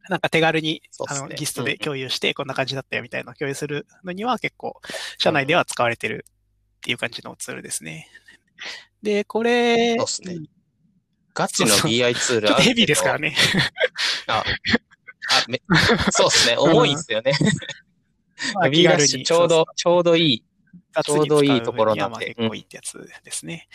[0.10, 1.64] なんか手軽にあのそうっすね。
[1.64, 4.80] GIST で共有してこんな感じだったよみたいなのを共有するのには結構
[5.18, 6.26] 社内では使われてる
[6.80, 8.10] っていう感じのツールですね。
[9.04, 10.50] で、これ、そうっすねうん
[11.34, 13.36] ガチの BI ツールちょっとヘビーあるけどですからね。
[14.28, 14.44] あ、あ
[15.48, 15.62] め
[16.12, 16.58] そうですね。
[16.58, 17.32] 重いですよね。
[18.56, 20.44] まあッシュちょうど、ちょうどいい。
[21.04, 23.70] ちょうどいいところなんでまあ結構いいってやつですね。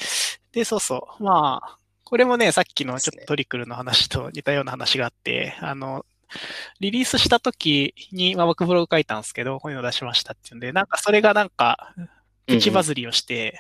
[0.53, 1.23] で、そうそう。
[1.23, 6.05] まあ、これもね、さっきのちょっとトリクルの話と似たような話があって、あの、
[6.81, 11.95] リリースした時に、まあ僕ブログ書いたんですけど、こういうの出しましたっていうんで、なんかそれがなんか、
[12.47, 13.59] プチバズりをして、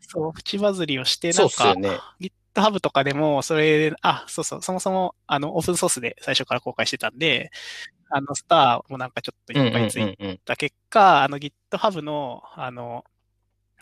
[0.00, 1.98] そう、プチバズりをして、そなうんっすよね。
[2.54, 7.50] GitHub とかでも、それ、あ、そうそう、そもそも、あの、オープンソースで最初から公開してたんで、
[8.10, 10.38] あの、スターもなんかちょっといっぱいついうんうんうんうん。
[10.38, 13.04] た結果、あの GitHub の、あの、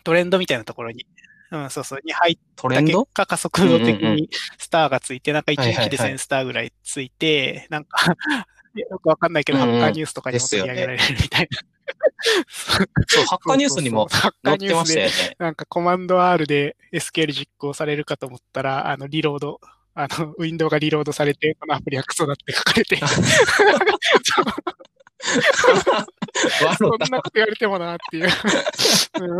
[0.03, 1.07] トレンドみたいなところに、
[1.53, 6.15] うん、そうそう、に入った結果、加速度的うんうんうにスターがついて、なんか1日ではいはいはい。
[6.15, 7.99] 1000スターぐらいついて、なんか、
[8.75, 11.76] よくわかんないけど、うんうんハッカーニュースとかにも取り上げられるみたいな。
[12.49, 15.37] そう、ハッカーニュースにも載ってましたよね。
[15.39, 19.61] なんかコマンド R で SQL 実行されるかと思ったら、あの、リロード、
[19.95, 22.99] あの、ウィンドウがリロードされて、このアプリはクソだって書かれて、
[26.61, 28.29] 笑そんなこと言われてもなっていう
[29.21, 29.39] うん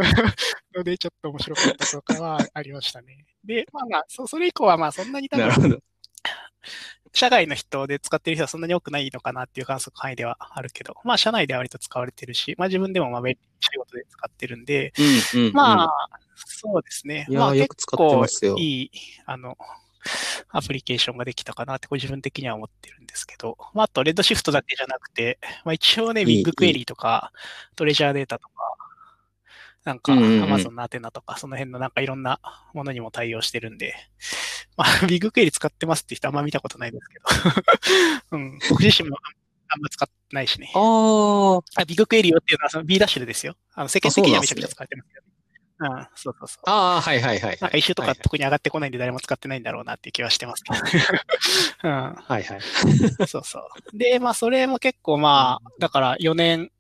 [0.79, 3.27] ので、ちょっと面白かったとかはありましたね。
[3.45, 5.79] で、まあまあ、そそれ以降はまあそんなに多分、なるほど。
[7.17, 14.93] 社外の人で使ってる人はそんなに多くないのかなっていう観測範囲ではあるけど、まあ社内では割と使われてるし、まあ自分でもまあ仕事で使ってるんで、
[15.35, 15.53] うんうんうん。
[15.55, 15.91] まあ、
[16.37, 17.27] そうですね。
[17.31, 18.53] まあよく使ってますよ。
[18.53, 18.91] 結構いい、
[19.25, 19.57] あの、
[20.51, 27.33] アプリケーションができたかなって、自分的には思ってるんですけど、まあ、あと、レッドシフトだけじゃなくて、まあ、一応ね、ビッグクエリーとか、
[27.77, 28.55] トレジャーデータとか、
[29.85, 30.53] なんか、うんうんうん。
[30.53, 32.41] Amazon のアテナとか、その辺のなんかいろんな
[32.75, 33.95] ものにも対応してるんで、
[34.77, 37.25] まあ、 ビッグクエリー使ってますって人あんま見たことないですけど、
[38.37, 39.17] うん、僕自身も
[39.69, 40.71] あんま使ってないしね。
[40.75, 43.57] ああ、あビッグクエリーをっていうのはその B ダッシュでですよ。
[43.75, 45.27] あの世間的にはめちゃくちゃ使われてますけどね。
[45.79, 46.63] うん、そうそうそう。
[46.67, 47.59] ああ、はいはいはい。
[47.61, 50.79] なんか一周とはいか特に上がってこないんで誰も使ってないんだろうなっていう気はしてますけど。
[51.85, 52.61] うん、はいはい。
[53.27, 53.97] そうそう。
[53.97, 56.71] で、まあそれも結構まあ、だから4年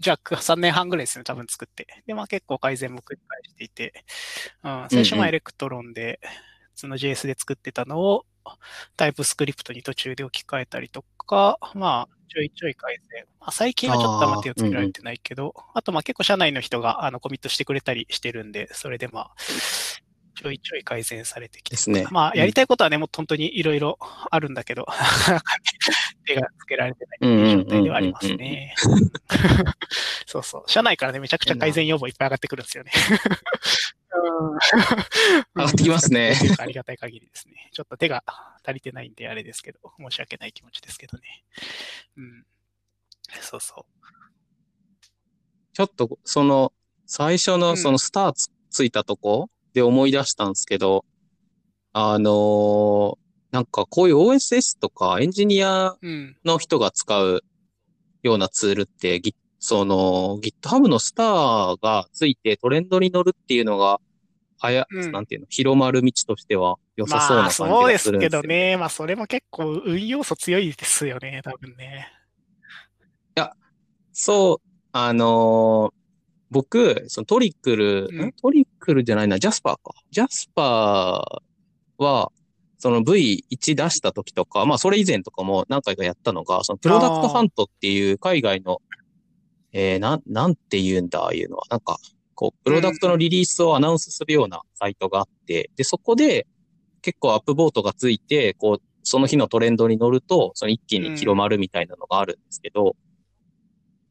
[0.00, 1.86] 弱、3年半ぐらいですね、多分作って。
[2.06, 4.04] で、まあ結構改善も繰り返していて、
[4.64, 6.49] うん、最初うんうんは Electron で、普
[6.80, 8.24] 通の JS で作ってたのを、
[8.96, 13.24] TypeScript に途中で置き換えたりとか、まあ、ちょいちょい改善。
[13.40, 19.34] まあ、最近はちょっとあんま手をつけられてないけど、あとまあ結構社内の人があのコミットしてくれたりしてるんで、それでまあ、
[20.40, 22.06] ちょいちょい改善されてきてですね。
[22.10, 23.98] まあ、やりたいことはね、もう本当にいろいろ
[24.30, 24.86] あるんだけど、
[26.24, 28.74] 手がつけられてないっていう状態ではありますね。
[30.24, 30.64] そうそう。
[30.66, 32.92] 社内からね、めちゃくちゃ改善要望いっぱい上がってくるんですよね。
[34.12, 34.58] うん
[35.56, 37.68] 上がってきますねありがたい限りですね。
[37.72, 38.24] ちょっと手が
[38.64, 41.44] 足りてないんであれですけど、申し訳ない気持ちですけどね。
[42.16, 42.46] うん。
[43.42, 44.06] そうそう。
[45.74, 46.72] ちょっと、その、
[47.06, 51.04] 最初のそのスターつついたとこで思い出したんですけど、
[51.92, 53.14] あのー
[53.50, 56.36] なんかこういう OSS とかエンジニアうん。
[56.44, 57.42] の人が使う
[58.22, 64.00] ようなツールって、Git- その GitHub のスターがついてトレンドに乗るっていうのが、
[64.60, 68.40] はや、うんなんていうの、広まる道としては良さそうまあ、な感じそうでがするんですよ。
[68.40, 68.76] すけどね。
[68.76, 72.08] まあ、それも結構運要素強いですよね、多分ね。
[74.12, 75.99] そう、あのー
[76.50, 78.22] 僕、そのトリックル、うん。
[78.26, 78.32] ん？
[78.32, 79.94] トリックルじゃないな、ジャスパーか。
[80.10, 82.32] ジャスパーは、
[82.78, 88.80] その V1 出した時とか、まあそれ以前とかも何回かやったのが、そのプロダクトハントっていう海外の、
[89.72, 91.64] えー、なん、なんて言うんだ、ああいうのは。
[91.70, 91.98] なんか、
[92.34, 96.46] こう、プロダクトのリリースをアナウンスするようなサイトがあって、で、そこで
[97.02, 102.96] 結構アップボートがついて、こう、その日のトレンドに乗ると、その一気に広まるみたいなのがあるんですけど、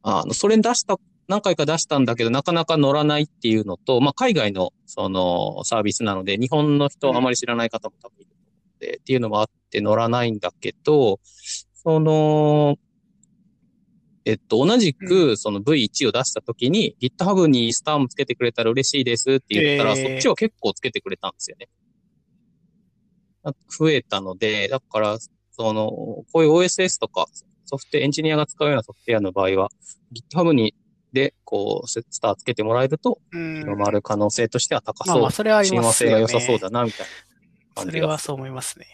[0.02, 0.96] あの、それに出した、
[1.30, 11.20] 何回か出したんだけど、なかなか乗らないっていうのと、まあ、海外の、その、サービスなので、日本の人あまり知らない方も多分いるので、っていうのもあって乗らないんだけど、
[11.72, 12.78] その、
[14.24, 20.10] えっと、同じく、その V1 を出した時に、GitHub にスターもつけてくれたら嬉しいですって言ったら、えー。
[20.14, 21.68] そっちを結構つけてくれたんですよね。
[23.44, 25.18] あ増えたので、だから、
[25.52, 25.90] その、
[26.32, 27.26] こういう OSS とか、
[27.64, 29.68] ソフトエンジニアが使うようなソフトウェアの場合は、
[30.12, 30.74] GitHub に、
[31.12, 33.60] で、こう、ススターつけてもらえると、うん。
[33.60, 35.14] 広まる可能性としては高そう。
[35.14, 36.16] まあまあ、それはあり親和ますよね。
[36.16, 38.86] 性が良さそうだな、みたいなそ感じがれはそう思いますね。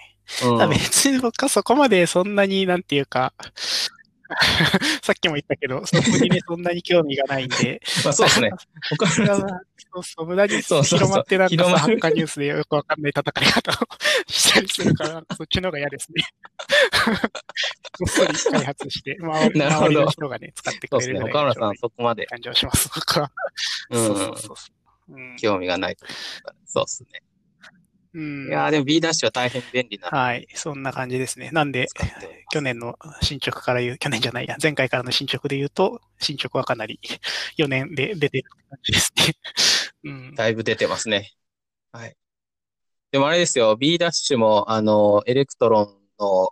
[0.44, 3.32] うん 別に僕はそこまでそんなになんていうか、
[5.02, 8.50] さっきも言ったけど、そこにね、そんなに興味がないんで、まあそうですね。
[8.90, 9.38] 他のそれは
[9.94, 13.74] そうそう、無駄に広まってなんかさ、ハッカーニュースでよくわかんない戦い方を
[14.28, 16.24] したりするから、そっちの方が嫌ですね。
[17.98, 20.88] こっそり開発して、周りなるほど周りの人がね、使って。
[20.88, 23.30] くれるぐらい岡村さん、そこまで、感じはします、僕は。
[23.90, 24.56] うんそうそうそうそう。
[25.08, 25.96] うん興味がない
[26.64, 27.22] そうですね。
[28.16, 31.50] うんいやーでも B ダッシュは大変便利なのはい、そんな感じですね。
[31.52, 31.86] なんで、
[32.50, 36.98] 去年の進捗から言う、去年じゃないや、前回からの進捗で言うと、進捗はかなり
[37.58, 39.34] 4年で出てる感じですね。
[40.04, 40.34] うん。
[40.34, 41.32] だいぶ出てますね。
[41.92, 42.16] はい。
[43.12, 46.48] でもあれですよ、B ダッシュも、あの、 Electron の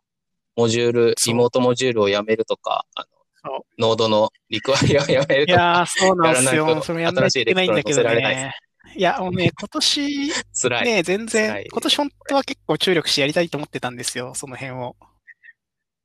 [0.56, 3.06] モジュール、リモートモジュールをやめるとか、あ
[3.40, 6.82] その、 Nodeのリクワイアをやめるいとか、やー、そうなんですよ。
[6.82, 8.52] それやんないといけないんだけど新しいエレクトロン乗せられないね。
[8.96, 10.28] いや、もうね、今年。
[10.84, 14.96] ね、全然今年本当は結構注力してやりたいと思ってたんですよ、その辺を。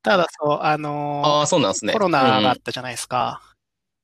[0.02, 1.94] ただ、そう、あのーああ、そうなんですね。
[1.94, 3.42] コロナがあうんったじゃないですか。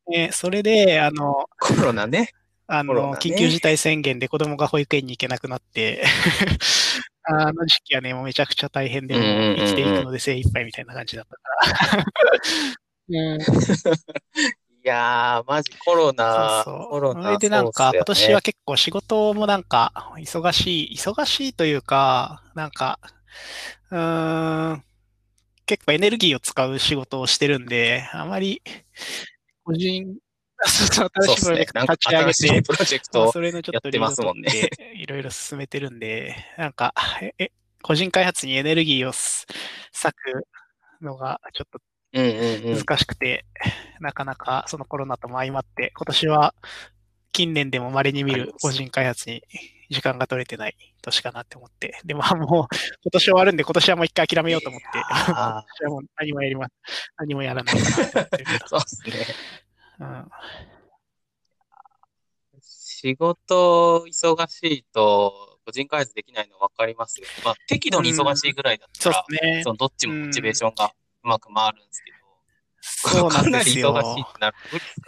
[0.07, 2.29] ね、それで、あの、コロナね。
[2.67, 6.03] あの、ね緊急事態宣言で子供が保育園に行けなくなって、
[7.23, 12.05] あの時期はね、もうめちゃくちゃ大変で、生きていくので精一杯みたいな感じだったから。
[13.07, 13.45] うん、い
[14.87, 16.89] やー、マジコロナ、そうそう。
[16.89, 17.23] コロナ。
[17.23, 22.99] それでなんか、ね今年は結構仕事もなんか、忙しい、忙しいというか、なんか、
[23.91, 24.83] うーん、
[25.65, 28.61] 結構エネルギーを使う仕事をしてるんで、あまり、
[29.63, 30.15] 個人、
[30.65, 31.73] そう新しいプロジェク。
[31.73, 34.33] ト立ち上げて、新しいプロジェクトまあそれのちょっとやってますも
[34.93, 39.45] いろいろ進めてるんで、なんか、え、え個人開発にエネルギーをす
[39.91, 40.15] 割
[40.99, 41.79] くのがちょっと。
[42.15, 43.45] 難しくて、
[43.99, 46.55] なかなかそのコロナとも相まって、今年は
[47.33, 49.43] 近年でも稀に見る個人開発に
[49.89, 51.99] 時間が取れてない年かなって思って。
[52.05, 52.67] でも、まあもう今
[53.11, 54.87] 年終わるんで、今年はもう一回諦めようと思って、
[55.27, 56.71] 今あ年はもう何もやります。
[57.17, 58.45] 何もやらないかなと思って。
[58.67, 59.35] そうですね。
[59.99, 60.31] うん
[62.61, 67.27] 仕事忙しいと、個人開発できないの分かりますよ。
[67.43, 69.69] まあ、適度に忙しいぐらいだったそうら、ですねそ。
[69.71, 70.91] のどっちもモチベーションが
[71.25, 72.17] うまく回るんですけど、
[72.85, 73.93] そうなんですよ。
[74.39, 74.53] な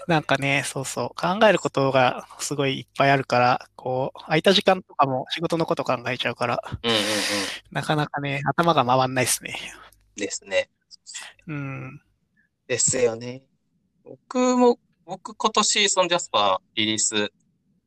[0.08, 1.10] なんかね、そうそう。
[1.10, 7.04] 考えることがすごいいっぱいあるから、こう、空いた時間とかも仕事のこと考えちゃうから、うんうんうん。
[7.72, 9.60] なかなかね、頭が回んないですね。
[10.16, 10.72] ですね。
[11.46, 12.02] うん。
[12.68, 13.44] ですよね。
[14.04, 17.32] 僕も、僕今年そのジャスパーリリース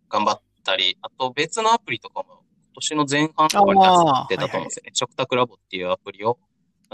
[0.09, 4.91] 頑張ったり、あと別のアプリとかも今年の前半とかに出してたと思うんですよね。
[4.95, 6.39] 食卓ラボっていうアプリを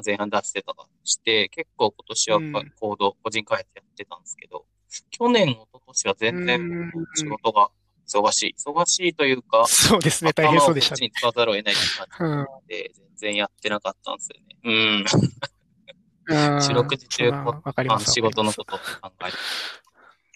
[0.05, 4.67] 前半出してたとして、結構今年はうんコード、個人開発やってたんですけど、
[5.11, 7.71] 去年、一昨年は全然うん仕事が
[8.07, 8.55] 忙しい。
[8.59, 10.99] 忙しいというか、そうですね、大変そうでしたね。
[10.99, 11.75] 頭をこっちに使わざるを得ない
[12.19, 12.47] 感うん。
[12.63, 14.57] じで、全然やってなかったんですよね。
[14.65, 14.73] うん。
[15.03, 18.13] うん四六時中ます。
[18.13, 19.37] 仕事のことを考えて。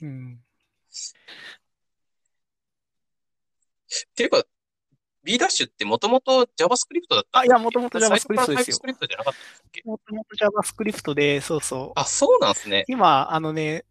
[0.02, 0.40] うん。
[3.90, 4.44] っていうか、
[5.30, 8.74] B ダッシュってもともと JavaScript だったあいや元々 JavaScript ですよ。
[8.74, 9.82] 最初から TypeScript じゃなかったっけ？
[9.84, 12.00] もともと JavaScript で、そうそう。
[12.00, 12.84] あ、そうなんですね。
[12.88, 13.84] 今、あのね、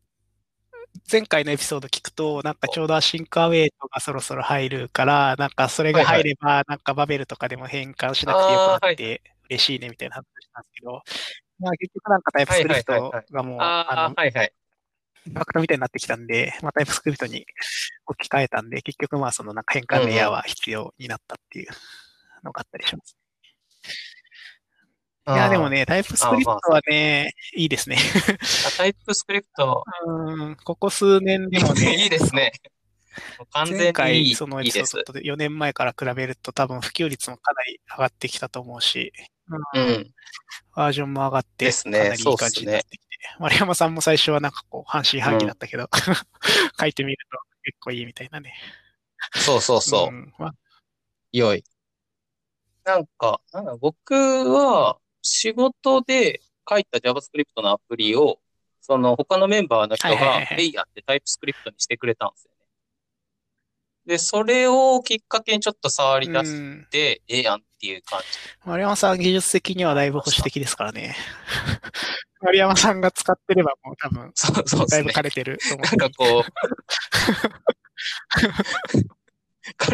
[1.09, 11.01] 前回のエピソード聞くと、なんかちょうどアシンクアウェイトがそろそろ入るから、なんかそれが入れば、なんかバベルとかでも変換しなくてよくなって嬉しいねみたいな話したんですけど、
[11.59, 13.25] まあ結局なんかはいはいはい TypeScript はい。
[13.31, 14.53] がもう、ああ、あの、はいはい。
[15.33, 17.45] ファクトみたいになってきたんで、まあ TypeScript に
[18.05, 21.67] 置き換えたんで、結局まあそのなんか変換レイヤーは必要になったっていう
[22.43, 23.15] のがあったりします。
[25.27, 27.97] いや、でもね、タイプスクリプトはね、いいですね。
[28.77, 29.83] タイプスクリプト。
[30.07, 31.93] うん、ここ数年でもね。
[32.03, 32.51] いいですね。
[33.51, 39.11] 完全にいいそのエピソードで4年前から比べると多分普及率もかなり上がってきたと思うし、
[39.73, 40.13] うん、
[40.75, 43.08] バージョンも上がって、かなりいい感じになってきて、ね、
[43.39, 45.89] 丸山さんも最初はなんかこう半信半疑だったけど、うん、
[46.79, 48.53] 書いてみると結構いいみたいなね。
[49.35, 50.07] そうそうそう。
[50.07, 50.55] うん、まあ、
[51.31, 51.63] 良い。
[52.85, 58.39] なんか、なんか僕は仕事で書いた JavaScript のアプリを、
[58.81, 62.48] その他のメンバーの人が、レイヤーってタイプスクリプトにしてくれたんですよね。
[64.09, 68.25] で、それをきっかけにちょっと触り出して、ええやんっていう感じ。
[68.65, 71.15] 丸山さん技術的にはだいぶ保守的ですからね。
[72.41, 75.85] 丸山さんが使ってればもう多分、そうそう、ね、だいぶ枯れてると思う。
[75.85, 76.43] なんかこう、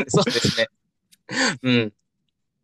[0.10, 0.68] そうですね。
[1.62, 1.74] うん。
[1.74, 1.92] い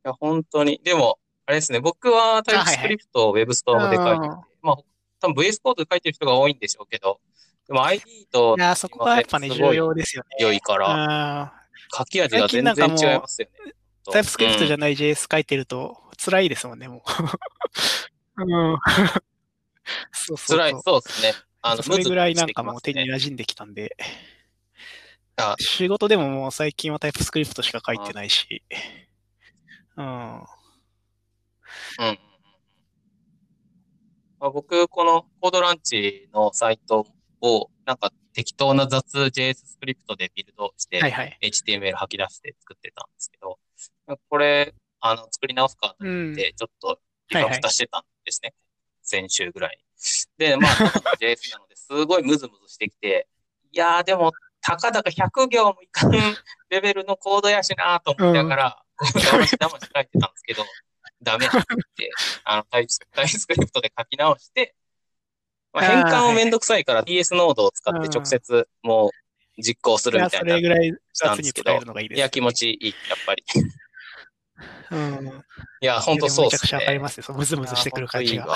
[0.05, 0.79] や、本当に。
[0.81, 4.77] でも、あれですね、僕はタイプスクリプトを Web ストアで書いてて、はいはい、まあ、
[5.19, 7.19] 多分 VS コードで書いてる人が多いんでしょうけど、
[7.71, 10.43] でも ID と、いや、そこがやっぱね、重要ですよね。
[10.43, 11.53] 良いから、
[11.97, 13.73] 書き味が全然違いますよね。
[14.11, 17.01] タイプスクリプトじゃない JS 書いてると、辛いですもんね、も
[18.37, 18.43] う。
[18.43, 18.77] うん。
[20.11, 21.33] そうそう辛い、そうですね。
[21.61, 23.95] あの、それぐらいなんかもう手に馴染んできたんで、
[25.57, 28.63] 仕事でももう最近はタイプスクリプトしか書いてないし、
[29.95, 30.05] うん。
[30.05, 30.45] うん。
[34.41, 37.05] まあ、僕、このコードランチのサイト
[37.41, 43.59] を、なんか適当な雑 JS スクリプトでビルドして、はいはい、HTML 吐き出して作ってたんですけど、
[44.29, 48.47] これ、あの、作り直すかと思って、ちょっとリカフタしてたんですね。
[48.47, 49.83] はいはい、先週ぐらいに。
[50.37, 50.71] で、まあ、
[51.19, 53.27] JS なので、すごいムズムズしてきて、
[53.71, 54.31] いやー、でも、
[54.61, 56.11] たかだか100行もいかん
[56.69, 60.63] レベルのコードやしなと思いながら、うん、騙し騙し書いてたんですけど、
[61.21, 61.65] ダメって言っ
[61.95, 62.11] て、
[62.43, 64.75] あのタイプ、タイプスクリプトで書き直して、
[65.73, 69.11] まあ、変換をめんどくさいから DS ノードを使って直接もう
[69.61, 70.51] 実行するみたいな。
[70.51, 73.43] それぐらい雑に使えるのがいいです、ね、いや、気持ちいい、やっぱり。
[74.91, 75.43] うん。
[75.81, 76.67] いや、本当そうですね。
[76.67, 77.23] めちゃくちゃわかりますよ。
[77.23, 78.53] そムズムズしてくる感じが。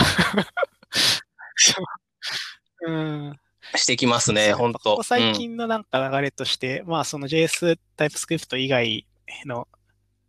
[2.88, 3.40] うん。
[3.76, 9.08] してきますね、本当最近のなんか流れとして、うん、まあその JS タイプスクリプト以外
[9.46, 9.68] の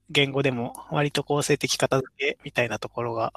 [0.09, 3.33] 言語でも割と構成的片付けみたいなところが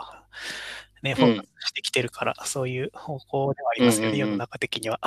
[1.01, 4.99] ね、フォーカスしてきてるから、うん、そういう方向ではありますよね、世の中的には。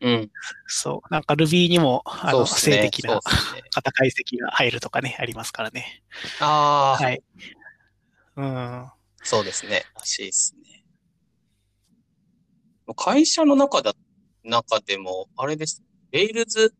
[0.00, 0.30] うん。
[0.66, 1.12] そう。
[1.12, 3.20] なんか Ruby にも、あの、ね、性的な
[3.74, 6.02] 型解析が入るとかね、ありますからね。
[6.40, 7.02] ああ。
[7.02, 7.22] はい。
[8.36, 8.90] うん。
[9.24, 9.84] そうですね。
[9.94, 10.84] らしいですね。
[12.96, 13.94] 会社の中だ、
[14.44, 15.82] 中でも、あれです。
[16.12, 16.72] レイルズ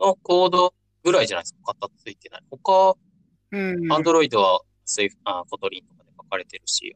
[0.00, 2.42] のコードぐらいじゃないですか、型ついてない。
[2.50, 2.96] 他、
[3.52, 3.92] うん。
[3.92, 6.94] アンドロイドはスイフ、あ、コトリンとかで書かれてるし、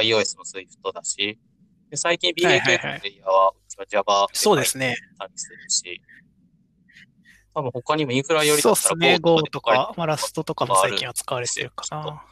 [0.00, 1.38] iOS も Swift だし、
[1.90, 4.96] で最近 BAK のプレイヤーは、うちは Java そうですね。
[5.18, 6.00] たりするし、
[7.54, 12.22] 多分他にもインフラよりだったら Go とか、ね、Go とか、まあ、ラストとかも最近は使われてるかな。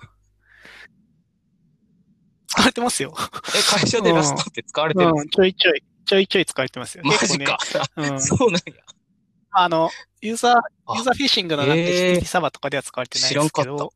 [2.47, 3.15] 使われてますよ。
[3.17, 7.05] え、会社でラストって使われてるんですか、うん、ちょいちょい、ちょいちょい使われてますよ。
[7.05, 7.59] マジか。
[7.97, 8.11] ね。
[8.11, 8.83] うん、 そうなんや。
[9.53, 9.89] あの、
[10.21, 12.43] ユーザー、ユーザーフィッシングのなんてサー。
[12.43, 13.95] バーとかでは使われてないですけど、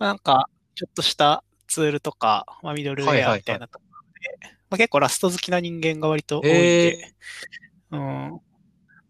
[0.00, 7.14] なんか、ちょっとしたツールとか、まあ、ミドルウェアみたいなところで、はいはいはい、まあ、結構ラスト好きな人間が割と多いんで、
[7.90, 8.40] うん、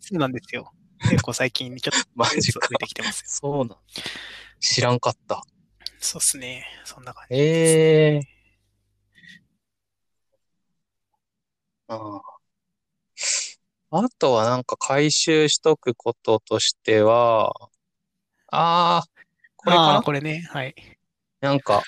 [0.01, 0.73] そうなんですよ。
[1.11, 3.25] 結構最近ちょっと マジか増えてきてますよ。
[3.29, 3.79] そうなん
[4.61, 5.43] 知らんかった。
[5.99, 6.67] そうっすね。
[6.85, 11.95] そんな感じです、えー。
[11.95, 12.21] ああ。
[13.99, 17.53] あとはなんか回収しとくこととしては、
[18.49, 19.05] ああ、
[19.57, 20.03] これかな？
[20.03, 20.47] これね。
[20.51, 20.75] はい。
[21.41, 21.83] なんか、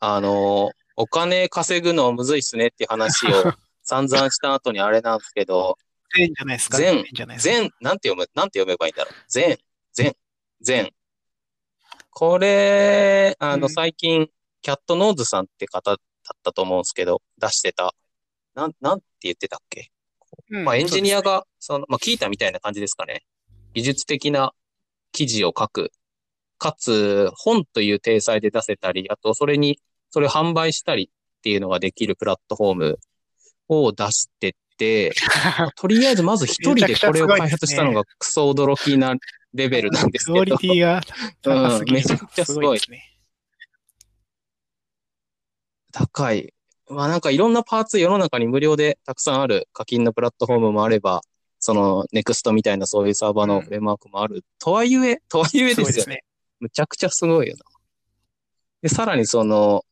[0.00, 3.30] あの、お金稼ぐのむずいっすねっていう話を
[3.82, 5.78] 散々した後にあれなんですけど、
[6.14, 6.78] 全じゃないですか。
[6.78, 7.04] 全、
[7.38, 9.14] 全、なんて読む、なんて読めばいいんだろう。
[9.28, 9.58] 全、
[9.92, 10.16] 全、
[10.60, 10.92] 全。
[12.10, 14.28] これ、あの、最近、
[14.62, 15.98] キャットノーズさんって方だっ
[16.42, 17.94] たと思うんですけど、出してた。
[18.54, 19.90] なん、なんて言ってたっけ、
[20.50, 23.24] うん、まあ、エンジニアが、その、まあ、聞いたみたいな感じですかね。
[23.74, 24.52] 技術的な
[25.12, 25.92] 記事を書く。
[26.58, 29.78] かつ、本という体裁で出せたり、あと、それに
[30.10, 32.98] それを販売したりっていうのができるプラットフォーム
[33.68, 35.12] を出してて、
[35.76, 39.14] とりあえずまず一人でこれを開発したのがクソ驚きな
[39.54, 40.34] レベルなんですけど。
[40.34, 41.00] クオリティが
[41.78, 42.78] うん、めちゃくちゃすごい。
[42.78, 43.02] すね、
[45.92, 46.52] 高い。
[46.88, 51.22] まあなんかいろんなパーツ世の中に無料でたくさんある課金のプラットフォームもあれば、
[51.58, 54.36] そのネクストみたいなそういうサーバーのフレームワークもある。
[54.36, 56.14] うん、とはいえ、とはいえですよね。
[56.14, 56.24] ね
[56.60, 57.64] むちゃくちゃすごいよな。
[58.82, 59.84] で、さらにその、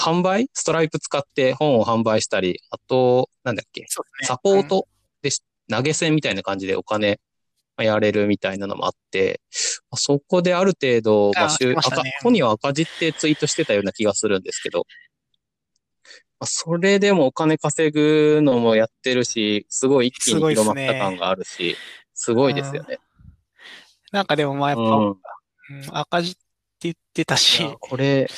[0.00, 0.48] 販売？
[0.54, 3.86] ストライプ使って本を販売したり、あと、なんだっけ、ね。
[4.22, 4.88] サポート？
[5.22, 7.20] でし、投げ銭みたいな感じでお金
[7.78, 9.40] やれるみたいなのもあって、
[9.94, 12.18] そこである程度、まあ、あ収赤来まね。
[12.22, 14.86] 本人は赤字ってツイートしてたような気がするんですけど、
[16.38, 21.76] まあそれでもお金稼ぐのもやってるし、すごい一気に広まった感があるし、
[22.14, 22.98] すごいですよね。
[24.12, 25.08] なんかでもまあやっぱ、うん。
[25.08, 25.16] うん
[25.92, 26.40] 赤字って
[26.80, 28.28] 言ってたいし、やこれ、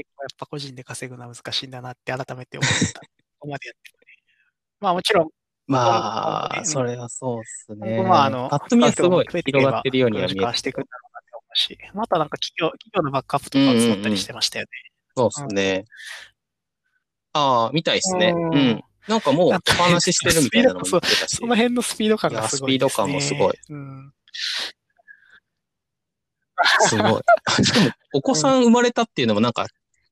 [0.00, 3.00] やっぱ個人で稼ぐのは難しいんだなって改めて思った。
[3.00, 3.06] こ
[3.40, 3.98] こまでやってて、
[4.80, 5.30] まあもちろん、
[5.66, 8.02] ま今あ、後ねそれはそうですね。
[8.02, 14.68] まああの、パッと見はすごい広がってるようには見える黒字化していくんだろうなって思うし、またなんか企業、企業のバックアップとかを使ったりしてましたよね。
[15.16, 15.84] そうですね。
[17.32, 18.32] ああ、みたいですね。
[18.34, 18.84] うんうん。
[19.08, 21.46] なんかもうお話ししてるみたいなのも言ってたしそ。
[21.46, 22.78] の辺のスピード感がすごいね。
[22.78, 23.54] スピード感もすごい。
[23.70, 24.12] うん。
[26.80, 27.22] すごい。
[27.64, 29.66] しかも、お子さん生まれたっていうのもなんか、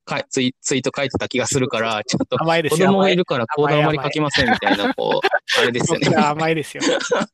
[0.04, 6.16] かいツイツイート書いてた気がするから、ちょっと子供がいるからコードあまり書きませんみたいな、こう、あれですよね。
[6.16, 6.82] 甘いですよ。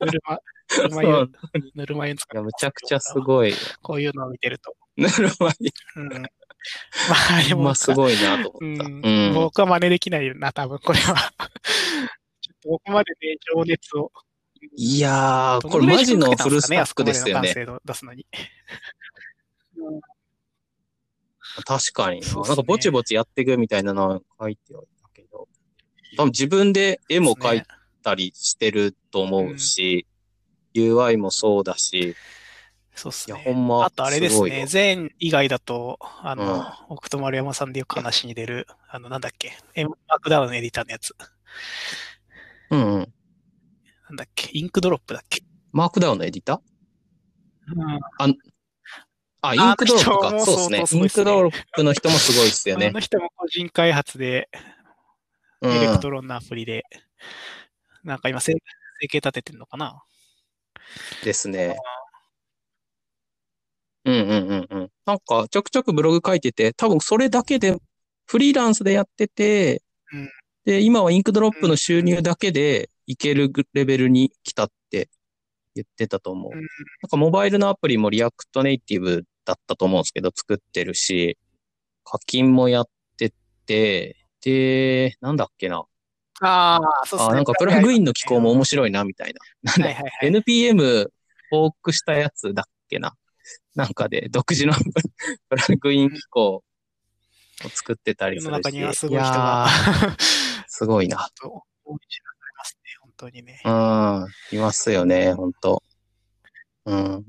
[0.00, 0.38] ぬるま、
[0.78, 1.28] ぬるま湯
[1.74, 3.52] ぬるま湯使むちゃくちゃすごい。
[3.82, 4.74] こういうのを見てると。
[4.96, 6.08] ぬるま湯うん。
[6.08, 6.28] ま
[7.38, 8.88] あでも、まあ、すごいなとう思った。
[8.88, 9.34] んうん。
[9.34, 11.14] 僕は真似できないな、多分これは。
[12.40, 14.12] ちょっとここまでね、情熱を。
[14.76, 17.54] いやー、これマジのフルスタックですよね。
[21.58, 22.26] うん確かにな。
[22.26, 25.48] ねなんかぼちぼちやっていくみたいなのは書いてはいたけど。
[26.16, 27.62] 多分自分で絵も描い
[28.02, 30.06] たりしてると思うし、
[30.74, 32.14] UI もそうだし、いや、
[32.94, 33.42] そうっすね。
[33.44, 41.14] ほんま、あとあれですね、全以外だと、あの、うん奥戸丸山さんでよく話に出る、あの、なんだっけ、エマークダウンのエディターのやつ。
[42.70, 43.12] うんうん。
[44.08, 45.42] なんだっけ、インクドロップだっけ？
[45.72, 46.60] マークダウンのエディター？
[47.72, 48.26] うんあ、
[49.44, 50.28] インクドロップか。
[50.28, 52.90] あの人もそうですねインクドロップの人もすごいですよねあ。
[52.92, 54.60] の人も個人開発で、うん
[55.62, 56.84] エレクトロンのアプリで、
[58.02, 58.54] なんか今、生
[59.02, 60.02] 生計立ててんのかな？
[61.22, 61.76] ですね。
[64.06, 64.90] うんうんうんうん。
[65.04, 67.76] なんか、ちょくちょくブログ書いてて、多分それだけで、
[68.26, 69.82] フリーランスでやってて、
[70.12, 70.30] うん
[70.64, 75.10] で、今は Inkdrop の収入だけでいけるレベルに来たって
[75.74, 76.52] 言ってたと思う。
[76.54, 76.60] うん
[77.02, 81.36] なんかモバイルのアプリも React Native だったと思うんですけど、作ってるし、
[82.04, 83.32] 課金もやって
[83.66, 85.84] て、で、なんだっけな。
[86.40, 87.32] ああ、そうっすね。
[87.32, 89.40] あ、なんかプラグインの機構も面白いな、みたいな。
[89.62, 90.30] なんだはいはいはい。
[90.30, 93.14] NPM フォークしたやつだっけな。
[93.74, 94.72] なんかで独自の
[95.48, 96.62] プラグイン機構を
[97.68, 98.58] 作ってたり世するし。
[98.58, 100.16] の中にはすごい人やがー、
[100.68, 101.28] すごいな。
[101.34, 101.98] と大いにな
[102.50, 103.62] りますね、本当にね。
[103.64, 103.70] う
[104.54, 105.82] ん、いますよね、ほんと。
[106.86, 107.24] うん。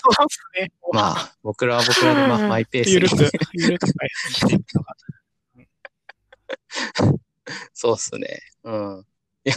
[0.00, 0.70] そうですね。
[0.92, 4.58] まあ、僕らは僕らで、まあ、マイペースゆるくに。、ゆるく開発してい。
[4.58, 4.94] くのが。
[7.74, 8.40] そうっすね。
[8.62, 9.06] うん。
[9.44, 9.50] い。
[9.50, 9.54] や、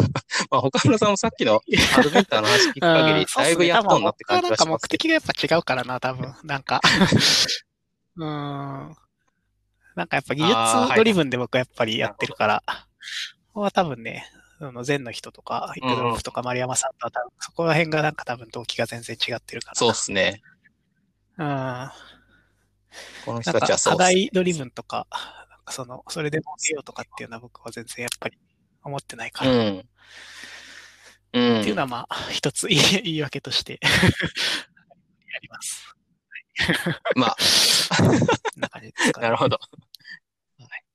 [0.50, 1.62] まあ、他村さんもさっきの
[1.98, 3.56] アドベンターの話聞く限り、だい。
[3.56, 4.84] ぶやっとんなって感じがしなんかます。
[4.84, 6.34] 目的がやっぱ違うからな、多分。
[6.44, 6.82] なんか。
[8.18, 8.96] うーん。
[9.96, 12.74] なんかやっぱ技術ドリブンで僕はやっぱりやってるから、こ
[13.56, 14.26] こは多分ね、
[14.62, 19.76] その禅の人とか、イクドロフとか丸山さんとは多分、そこら辺がなんか多分動機が全然違ってるから。
[19.76, 20.44] そうっすね。
[21.40, 21.48] うん。
[21.48, 21.92] な
[23.26, 23.98] この人たちはそうね。
[23.98, 25.08] 題ドリブンとか、
[25.50, 28.38] なんかその、それでもせよとかっていうのは僕は全然やっぱり
[28.84, 29.52] 思ってないから。
[29.52, 29.90] うん。
[31.34, 31.62] うん。
[31.62, 35.96] っていうのはまあ、 一つ言い言い訳として やります。
[37.16, 37.36] まあ、
[38.58, 39.24] な感じですかね。
[39.24, 39.58] なるほど。
[40.60, 40.86] はい。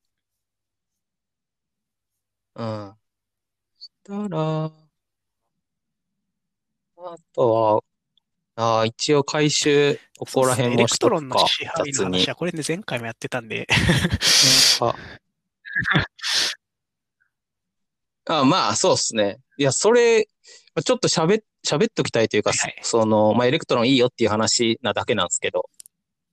[2.55, 2.97] うん。
[4.07, 4.71] たら、
[6.99, 7.81] あとは、
[8.55, 11.17] ああ、一応回収、ここら辺エレクもしとくか。
[11.17, 12.19] トロンの、支配の雑に。
[12.21, 12.29] 話。
[12.29, 13.67] は、これね、前回もやってたんで、
[14.81, 14.95] あ。
[18.29, 19.39] あまあ、そうっすね。
[19.59, 22.79] いや、それ、ちょっと喋っ、喋っときたいというか、はいはい。
[22.83, 25.69] その、まあ、エレクトロンいいよっていう話なだけなんですけど、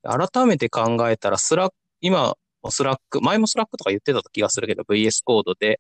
[0.03, 2.36] 改めて考えたら、スラック、今、
[2.69, 5.80] スラック、前もスラックとか言ってた気がするけど、VS コードで、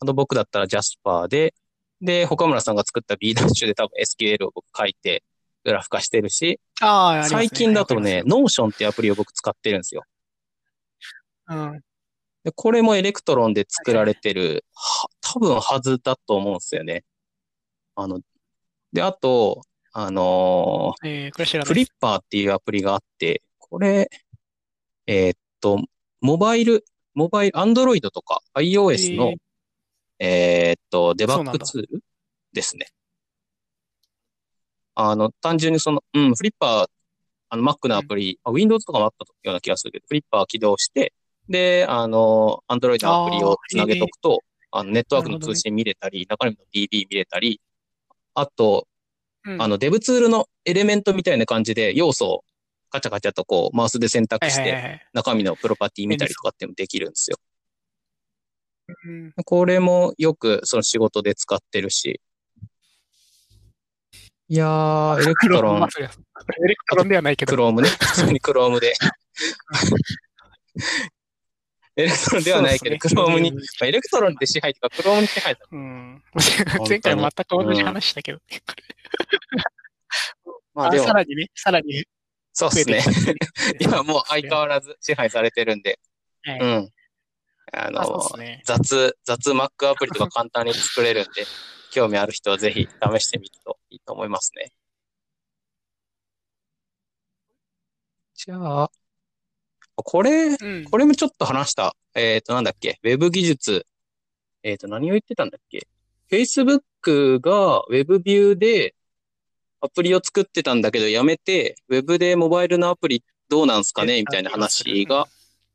[0.00, 1.54] あと僕だったらジャスパーで、
[2.00, 5.24] で、岡村さんが作った B ダッシュで多分 SQL を僕書いて、
[5.64, 10.04] グラフ化してるし、あね最近だとね、わか Notion っていうアプリを僕使ってるんですよ。
[11.48, 11.80] うん。
[12.44, 17.04] で、これも Electron で作られてる、は、多分はずだと思うんですよね。
[17.96, 18.20] あの、
[18.92, 21.66] で、あと、あのえー、これ知らー。
[21.66, 24.08] フリッパーっていうアプリがあって、これ、
[25.06, 25.80] えーっと、
[26.20, 26.84] モバイル、
[27.14, 29.34] モバイル、アンドロイドとか iOS の、
[30.18, 32.02] えーっと、デバッグツール
[32.52, 32.88] ですね。
[34.94, 36.86] あの、単純にその、うん、フリッパー、
[37.50, 41.12] あの、Mac のアプリ、あ Windows とかもあったような気がするけど、フリッパー起動して、
[41.48, 44.40] で、あの、Android のアプリをつなげとくと、
[44.70, 47.60] あのネットワークの通信見れたり、中身の DB 見れたり、
[48.34, 48.86] あと、
[49.44, 49.62] うん。
[49.62, 52.44] あの、デブツールのエレメントみたいな感じで要素を
[52.90, 57.38] カチャカチャとこう、マウスで選択して、中身のプロパティ見たりとかってもできるんですよ。
[59.04, 62.20] うんこれもよくその仕事で使ってるし。
[64.50, 67.50] いやー、 Electron Electron ではないけど。
[67.50, 67.88] Chrome ね。
[67.88, 68.94] 普通に Chrome で。
[71.96, 75.60] Electron ではないけど、ね Chrome に、まあ、 Electron で支配とか、 Chrome に支配だ。
[75.70, 76.22] うん。
[76.88, 78.38] 前回全く同じ話したけど。
[78.38, 78.42] あ
[80.72, 82.06] まあでもさ、らにね、さらに
[82.54, 83.34] そうですね。
[83.78, 86.00] 今もう相変わらず支配されてるんで、
[86.42, 86.90] はいうん。
[87.72, 88.62] あの、あね。
[88.64, 91.44] 雑、雑 Mac アプリとか簡単に作れるんで、
[91.90, 94.72] 興味ある人はぜひ試してみるといいと思いますね。
[98.34, 98.90] じゃあ、
[99.96, 100.84] これ、うん。
[100.84, 101.96] これもちょっと話した。
[102.14, 103.86] えっ、と、なんだっけ、ウェブ技術。
[104.62, 105.88] えっ、と、何を言ってたんだっけ
[106.30, 108.94] ？Facebook が Web ビューで
[109.80, 114.20] アプリを作ってたんだけど、やめて、Web でモバイルのアプリどうなんすかね？
[114.20, 115.26] みたいな話が、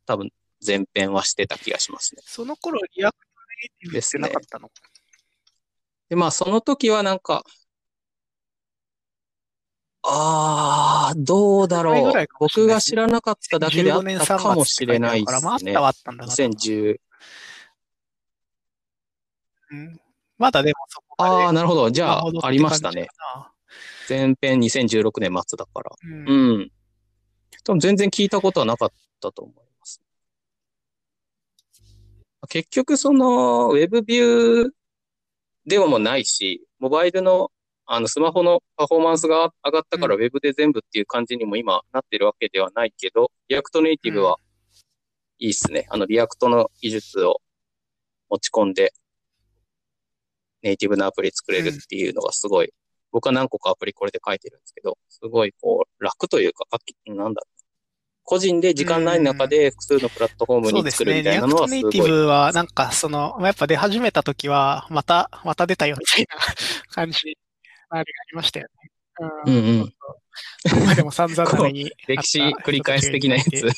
[0.05, 0.31] 多分
[0.65, 2.21] 前編はしてた気がしますね。
[2.25, 3.25] その頃、 React
[3.59, 4.69] Native ってなかったの？
[6.09, 7.43] で、まあ、その時はなんか、
[10.05, 15.81] ああ、どうだろう僕が知らなかっただけであ15年った3かも月しれないですねた。
[15.81, 16.43] はあったんだなと。
[16.43, 16.99] 2010。
[19.71, 19.99] うん
[20.37, 21.89] まだでもそこああ、なるほど。
[21.89, 23.07] じゃあありましたね。
[24.09, 25.91] 前編2016年末だから。
[26.03, 26.71] うんうん。
[27.63, 28.91] 多分全然聞いたことはなかっ
[29.21, 29.67] たと思います。
[32.49, 34.69] 結局、その、 WebView
[35.65, 37.51] ではもうないし、モバイルの、
[37.85, 44.37] あの、スマホのパフォーマンスが上がったから、うウェブで全部っていう感じにも今なってるわけではないけど、 React Native は
[45.39, 45.87] いいっすね。
[45.89, 47.41] あの、 React の技術を
[48.29, 48.93] 持ち込んで、
[50.61, 52.73] ネイティブなアプリ作れるっていうのがすごい、
[53.11, 56.65] 僕は何個かアプリこれで書いてるんですけど、すごいこう、楽というか、
[57.07, 57.52] なんだろう
[58.23, 60.97] 個人で時間ない中で複数のプラットフォームにそうですね。
[60.97, 61.83] 作るみたいなのはすごい。
[61.83, 66.37] ネイティブは、なんか、その、まあやっぱ出始めた時は、また、また出たよみたいな
[66.89, 67.37] 感じ、
[67.89, 68.91] ありましたよね。
[69.45, 69.93] ううんうん。
[70.85, 71.91] まあでも散々なのに。
[72.07, 73.47] 歴史繰り返し的なやつ。
[73.53, 73.73] い っ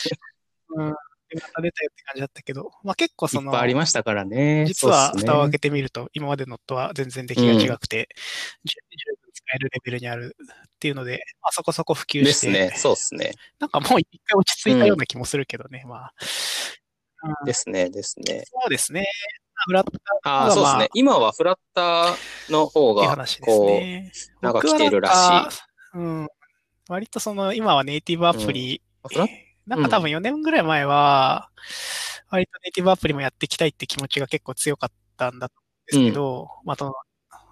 [0.69, 0.95] うん。
[1.27, 4.65] でまた出たよって感じだったけど、まあ結構その、ぱいありましたからね。
[4.67, 8.09] 実はそうっすね蓋を開けてみると、今までのとは全然出来が違くて、
[8.63, 12.73] 十十分使えるレベルにあるっていうので、まあ、そこそこ普及して、ですね。
[12.75, 13.33] そうっすね。
[13.59, 16.13] なんかもう一回落ち着いたような気もするけどね、まあ。
[17.23, 17.89] うんですね。
[17.89, 18.43] ですね。
[18.45, 19.05] そうですね。
[19.67, 19.91] フラッ
[20.23, 20.89] ターあそうですね。
[20.93, 24.11] 今はフラッターの方が、こう、ね。
[24.41, 25.55] なんか来てるらし
[25.95, 26.27] いうん。
[26.89, 29.29] 割とその、今はネイティブアプリ、フラッ
[29.65, 31.49] なんか多分4年ぐらい前は、
[32.29, 35.55] 割とネイティブアプリもやっていきたいって気持ちが結構強かったんだと
[35.93, 36.93] 思うんですけど、まあ、その、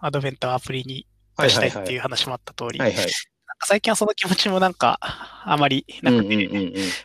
[0.02, 2.80] アドベントをアプリにはい出したはいっていう話もあった通り、
[3.66, 6.36] 最近はその気持ちもなんか、あまりなくて。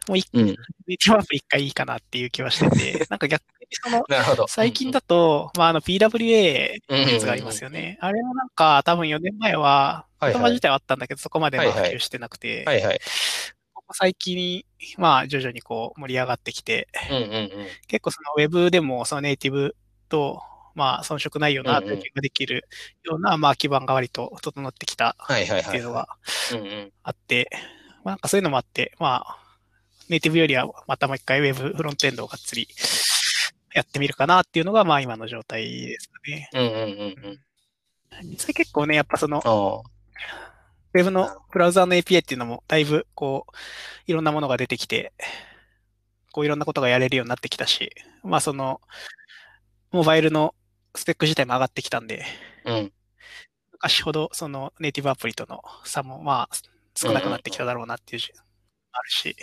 [0.09, 0.47] もう一うん。
[0.47, 0.53] ネ
[0.95, 4.49] イティブアプリ一回いいかなっていう気はしてて、 なんか逆にその。
[4.49, 7.99] 最近だと、まあ、あの PWA うんうんうんってやつがありますよね。
[8.01, 12.65] あれもなんか、多分4年前は、言葉自体はあったんだけど、そこまで普及してなくて。
[13.75, 14.65] ここ最近、
[14.97, 16.89] まあ、徐々にこう盛り上がってきて。
[17.87, 19.77] 結構そのウェブでもそのネイティブ
[20.09, 20.43] と、
[20.79, 22.69] まあ、遜色ないようなうんうん体験ができる
[23.03, 26.09] ような、まあ、基盤が割と整ってきたってのが
[26.53, 26.57] い。
[26.57, 26.93] うんうん。
[27.03, 27.51] あって、
[28.05, 29.39] まあ、なんかそういうのもあって、まあ、
[30.09, 32.69] ネイティブよりはまたもう一回ウェブフロントエンドをがっつり
[33.75, 36.49] やってみるかなっていうのが、まあ、今の状態ですね。
[36.55, 36.81] うんうんうん
[38.23, 38.31] うん。
[38.31, 39.99] 実際結構ね、やっぱその、ああ。
[40.95, 43.53] ウェブのブラウザーの API っていうのも、だいぶ、こう、
[44.07, 45.13] いろんなものが出てきて、
[46.33, 47.91] こう、いろんなことがやれるようになってきたし、
[48.23, 48.81] まあ、その、
[49.91, 50.55] モバイルの
[50.95, 52.25] スペック自体も上がってきたんで、
[52.65, 52.93] うん。
[53.73, 56.57] 昔ほど、その、ネイティブアプリとの差も、まあ、
[56.97, 58.33] 少なくなってきただろうなっていうじ、
[58.93, 59.37] あるし、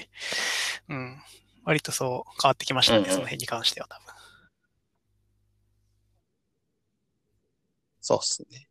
[0.89, 1.21] うん。
[1.63, 4.05] 割とそう変わってきましたね、うんうんその辺に関しては多分。
[8.01, 8.67] そうっすね。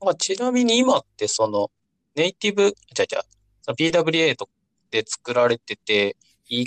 [0.00, 1.70] まあ、ちなみに今ってその、
[2.14, 3.22] ネイティブ、じゃじゃ
[3.72, 4.48] PWA と
[4.90, 6.16] で作られてて、
[6.48, 6.66] い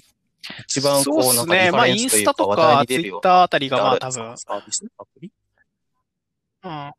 [0.67, 1.71] 一番そうこう、なんかリっすね。
[1.71, 4.85] まあ、インスタとかツイッターあたりが、なまあ、多分、サービス？
[4.97, 5.31] アプリ
[6.63, 6.91] うん。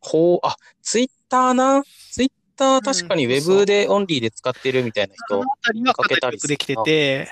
[0.00, 1.82] ほう、あ、ツイッターな？
[2.10, 5.42] ツイッター確かにウうんそうそうェブでオンリーで使ってるみたいな人その。
[5.42, 7.28] あたりはかなりよくできてて、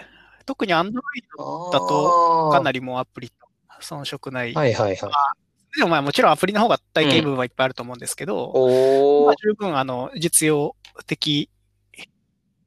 [0.47, 0.93] 特に Android
[1.73, 2.81] だと、かなり。
[2.81, 3.35] りもうアプリと
[3.81, 4.55] 遜色ない。
[4.55, 5.11] はいはいはい。
[5.77, 9.27] でもまあもちろんアプリの方が体験部分はいっぱいあると思うんですけど、おー。
[9.27, 10.75] まあ十分あの実用
[11.07, 11.49] 的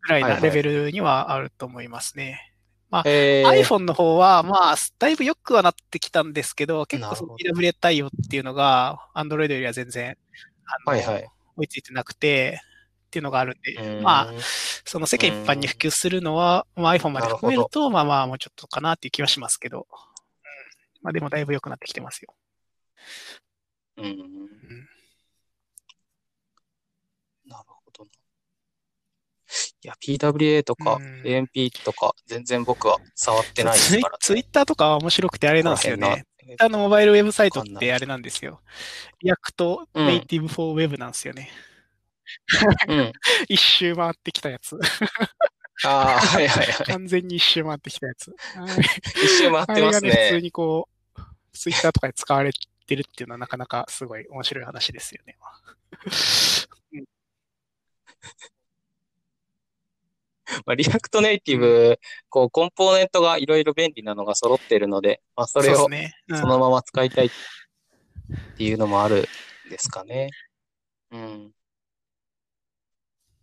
[0.03, 2.53] ぐらいないレベルにはあると思いますね。
[2.89, 10.15] まあ、えー、iPhone の方は、まあ、だいぶ良くはなってきたんですけど、結構その PWA 対応っていうのが、Android よりは全然、
[10.85, 11.27] はいはい。
[11.57, 12.61] 追いついてなくて、
[13.07, 14.33] っていうのがあるんで、んまあ、
[14.85, 19.85] その世間一般に普及するのは、まあ、iPhone まで含めると、まあまあ、もうちょっとかなっていう気はしますけど、うん、
[21.03, 22.33] まあでもだいぶ良くなってきてますよ。
[23.97, 24.05] うん。
[24.05, 24.13] うん
[27.45, 28.11] なるほどな。
[29.83, 34.17] いや、PWA とかうん AMP とか全然僕は触ってないでツイすから。
[34.19, 36.01] ツイッターとかは面白くてあれなんですよね。
[36.01, 36.65] この辺な。
[36.65, 38.61] あのモバイルウェブサイトってあれなんですよ。
[39.19, 41.49] React うん Native for Web なんですよね。
[42.87, 43.11] うん。
[43.49, 44.79] 一周回ってきたやつ。
[45.85, 46.87] ああ、はいはいはい。
[46.87, 48.31] 完全に一周回ってきたやつ。
[49.21, 50.41] 一周回ってますあれがね、普通ね。
[50.41, 51.21] にこう、
[51.51, 52.51] ツイッターとかで使われ
[52.87, 55.37] てるっていうのはなかなかすごい面白い話ですよね。
[60.65, 65.87] まあ、 React Native、こう、コンポーネントがいろいろ便利なのが揃ってるので、まあ、それを
[66.33, 67.29] そのまま使いたいっ
[68.57, 69.27] ていうのもある
[69.67, 70.29] んですかね。
[71.11, 71.51] うん。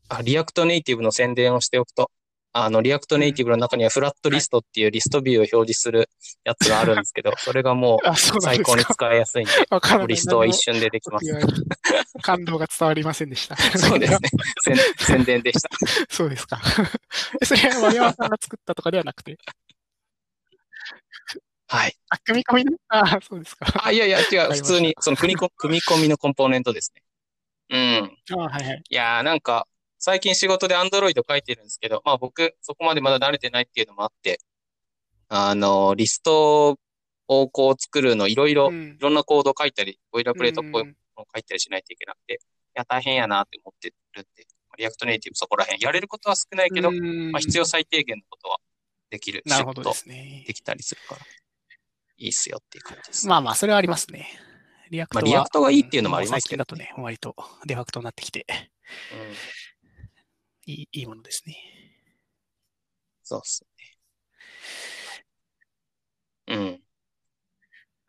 [0.09, 2.11] あ、 React Native の宣伝をしておくと、
[2.53, 6.11] あの、 React Native の中には FlatList っていうリストビューを表示する
[6.45, 11.27] やつがあるんですけど、それがもあ、そう最高に使いやすいんで、 わからないリストは一瞬でできます
[12.23, 13.57] 感動が伝わりませんでした。
[13.57, 14.19] そうですね。
[14.65, 15.69] 宣宣伝でした。
[16.11, 16.61] そうですか。
[17.41, 19.39] え それは丸山さんが作ったとかではなくて。
[21.69, 21.97] はい。
[22.09, 22.77] あ、組み込みの？
[22.89, 23.67] ああ、そうですか。
[23.85, 24.53] あ、いやいや、違う。
[24.55, 27.03] 普通に、その組みこ組み込みのコンポーネントですね。
[27.71, 28.39] うん。
[28.41, 28.83] あはいはい。
[28.89, 29.69] いやーなんか、
[30.01, 34.41] 最近仕事で Android 書いてるんですけど、まあ僕、そこまでまだ慣れてないっていうのもあって、
[35.29, 36.79] あの、リスト
[37.29, 42.39] をこう作るのいろいろ、いうんろんなコード書いたり、ボイラープレートっぽいうんものを書いたりしないといけなくて、い
[42.75, 44.47] や、大変やなって思ってるんで、
[44.79, 48.57] React Native そこら辺、やれることは少ないけど、うんまあ必要最低限のことは
[49.11, 49.43] できる。
[49.45, 50.55] なるほどですねとで。
[50.55, 51.21] きたりするから、
[52.17, 53.29] いいっすよっていう感じです。
[53.29, 54.29] まあまあ、それはありますね。
[54.91, 57.37] React は、まあ React がいいっていうのもありますけど最近だとね、割と
[57.67, 59.35] デファクトになってきて、うん、
[60.71, 61.57] いいいいものですね。
[63.23, 63.65] そうっす
[66.49, 66.57] ね。
[66.57, 66.81] うん。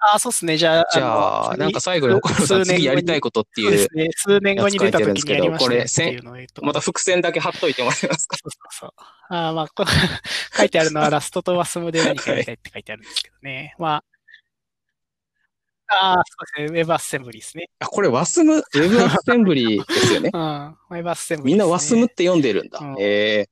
[0.04, 0.58] ああ、そうですね。
[0.58, 4.10] じゃあ、じゃあ、のなんか最後に岡野さん次やりたいことっていう、そうですね。
[4.16, 6.20] 数年後に出た時にやりましたこれ
[6.64, 8.36] また伏線だけ貼っといてもらえますか？
[8.38, 8.94] そうそうそう。
[9.30, 9.86] ああまあ、こ
[10.58, 13.76] 書いてあるのはラストとワスムで何かやりたいって書いてあるんですけどね。
[13.78, 14.04] まあ、
[15.92, 16.80] ああ、そうですね。
[16.80, 17.70] ウェブアッセンブリですね。
[17.80, 20.38] あ、これワスム、ウェブアッセンブリですよね う。
[20.38, 20.42] ん。
[20.42, 22.96] ウェブアッセンブリ、みんなワスムって読んでるんだうん。
[23.00, 23.50] ええ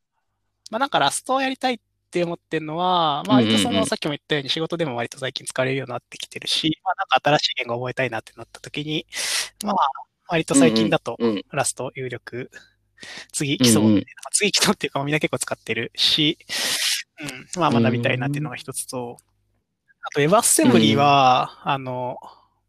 [0.72, 1.80] まあなんかラストをやりたいっ
[2.12, 9.06] て思ってるのは、まあ割とその、さっきも言ったように仕事でも割と最近使われるようになってきてるし、まあなんか新しい言語を覚えたいなってなった時に、
[9.64, 9.76] まあ
[10.28, 11.44] 割と最近だとうん。
[11.52, 12.52] ラスト有力、
[13.32, 16.38] 次基礎、うんうん次基礎っていうかみんな結構使ってるし、
[17.56, 19.18] うん、まあ学びたいなっていうのが一つと、
[20.04, 22.18] あと WebAssembly は、あの、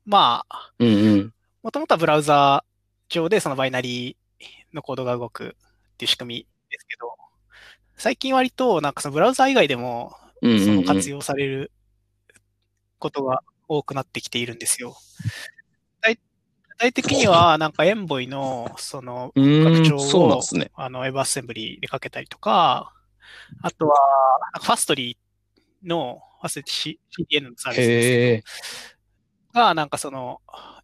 [0.05, 1.35] まあ、うんうん。
[1.63, 2.65] もともとはブラウザ
[3.09, 7.15] 上でそのバイナリーのコードが動くっていう仕組みですけど、
[7.97, 11.71] 最近割となんかそのブラウザ以外でもその活用される
[12.99, 14.97] ことが多くなってきているんですよ。
[16.01, 20.71] 具体具体的にはなんかエンボイのその拡張そうなんをですね。
[20.75, 22.93] あの WebAssembly でかけたりとか、
[23.63, 23.97] あとは
[24.63, 28.97] ファストリーの忘れて CDN のサービスです。
[29.53, 30.41] が、なんかその、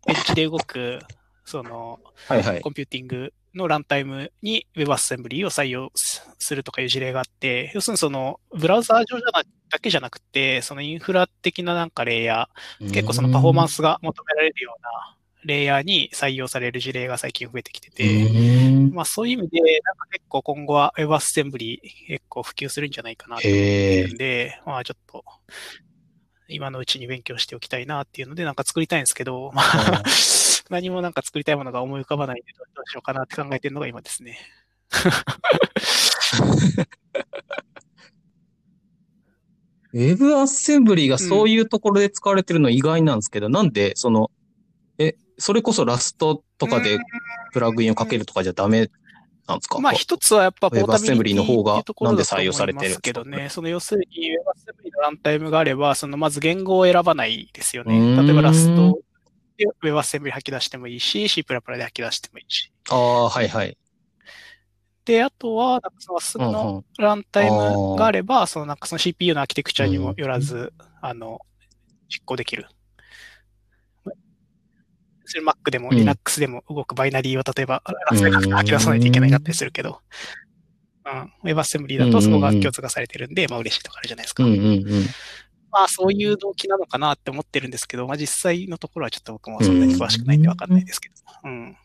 [0.08, 0.98] エッジで動く、
[1.44, 2.60] その、はいはい。
[2.60, 15.15] コンピューティングのランタイムに WebAssembly を採用すするとかいう事例があって、要するにその、ブラウザー上じゃなだけじゃなくて、そのインフラ的ななんかレイヤー、結構そのパフォーマンスが求められるような
[15.46, 21.78] レイヤーに採用される事例が最近増えてきてて、ーまあそういう意味で、なんか結構今後は WebAssembly
[22.08, 24.16] 結構普及するんじゃないかなと思ってるん。
[24.16, 25.24] で、まあちょっと、
[26.48, 30.02] 今のうちに勉強しておきたいなっていうので、なんか作りたいんですけど、まあ、
[30.70, 34.38] 何もなんか作りたいものが思い浮かばないんで、どうしようかなって考えてるのが今ですね。
[39.92, 44.35] ウェブアッセンブリがそういうところで使われてるの意外なんですけど、なんで、その、え、
[45.38, 46.98] それこそラストとかで
[47.52, 48.90] プラグインをかけるとかじゃダメ
[49.46, 49.78] なんですか？
[49.78, 53.48] まあ一つはやっぱポータビリティの方がなんで採用されてるんですけどね。
[53.50, 58.16] その要するに WebAssembly のランタイムがあれば、そのまず言語を選ばないですよね。
[58.22, 58.98] 例えばラスト
[59.56, 62.72] で WebAssembly 吐き出してもいいし、C++ で吐き出してもいいし。
[62.90, 63.76] ああ、はいはい。
[65.04, 71.38] で、あとは、なんかそのすぐうんのうんランタイムがあれば、そのなんかその CPU のアーキテクチャにもよらず、あの、
[72.08, 72.66] 実行できる。
[75.26, 80.00] それ Mac でもうん Linux でも動くバイナリーを例えば、ラスベき出さないといけないかったりするけど、
[81.44, 84.44] うん、WebAssembly だとそこが共通化されてるんで、まあ嬉しいとかあるじゃないですか。
[84.44, 84.84] うんうんうん。
[85.70, 91.14] まあそういう動機なのかなって思ってるんですけど、まあ実際のところはちょっと僕もそんなに詳しくないんでわかんないですけど。
[91.44, 91.72] うん。
[91.72, 91.78] な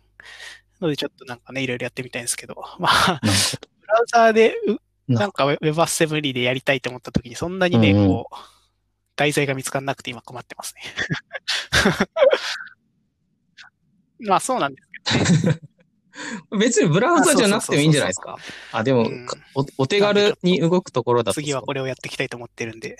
[0.82, 4.78] のでちょっとなんかね、いろいろやってみたいんですけど、まあ、ブラウザーでう、
[5.08, 8.36] ななんか WebAssembly でやりたいと思った時に、そんなにね、こう、
[9.16, 10.82] 題材が見つからなくて今困ってますね。
[14.22, 15.60] まあそうなんですけどね。
[16.60, 18.38] 別にブラウザじゃなくてもいいんじゃないですか。
[18.72, 21.36] あ、でも、うんかお、お手軽に動くところだと。
[21.36, 22.98] 次はこれをやっていきたいと思ってるんで、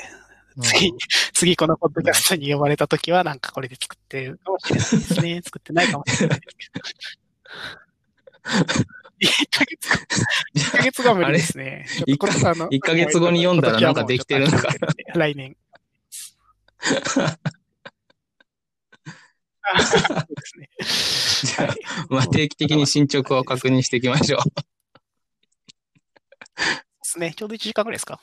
[0.58, 0.94] うん次、
[1.34, 5.42] 次このポッドキャストに呼ばれた時はなんかこれで作ってるかもしれないですね。
[5.44, 6.86] 作ってないかもしれないですけど。
[9.22, 9.96] 1ヶ月後、
[10.56, 11.86] 1ヶ月後は無理ですね。
[11.88, 14.74] ちょっとこれあの一ヶ月後に読んだらなんかできてるのか
[15.14, 15.56] 来年。
[19.64, 20.02] あそう
[20.80, 21.56] ですね。
[21.56, 21.76] じゃあ、
[22.10, 24.42] まあ、定期的に進捗を確認していきましょう。
[26.62, 26.64] で
[27.04, 27.34] すね。
[27.36, 28.20] ちょうど1時間ぐらいですか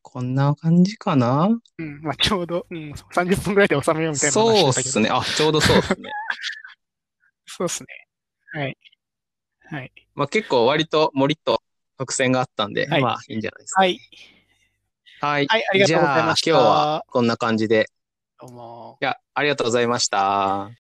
[0.00, 1.48] こんな感じかな？
[1.78, 2.00] うん。
[2.02, 5.08] まあちょうど、うん、30分ぐらいで収めようみたいな話そうですね。
[5.10, 6.10] あ、ちょうどそうっすね。
[7.46, 7.86] そうですね。
[8.54, 8.78] はい。
[9.64, 9.92] はい。
[10.14, 11.62] まあ結構割ともりっと
[11.98, 13.80] 伏線があったんで、はいまあいいんじゃないですか。
[13.82, 14.00] はい。
[15.20, 15.46] はい。
[15.46, 16.44] はい、ありがとうございました。
[16.44, 17.88] じゃあ今日はこんな感じで。
[18.42, 18.98] どうも。
[19.00, 20.81] いや、ありがとうございました。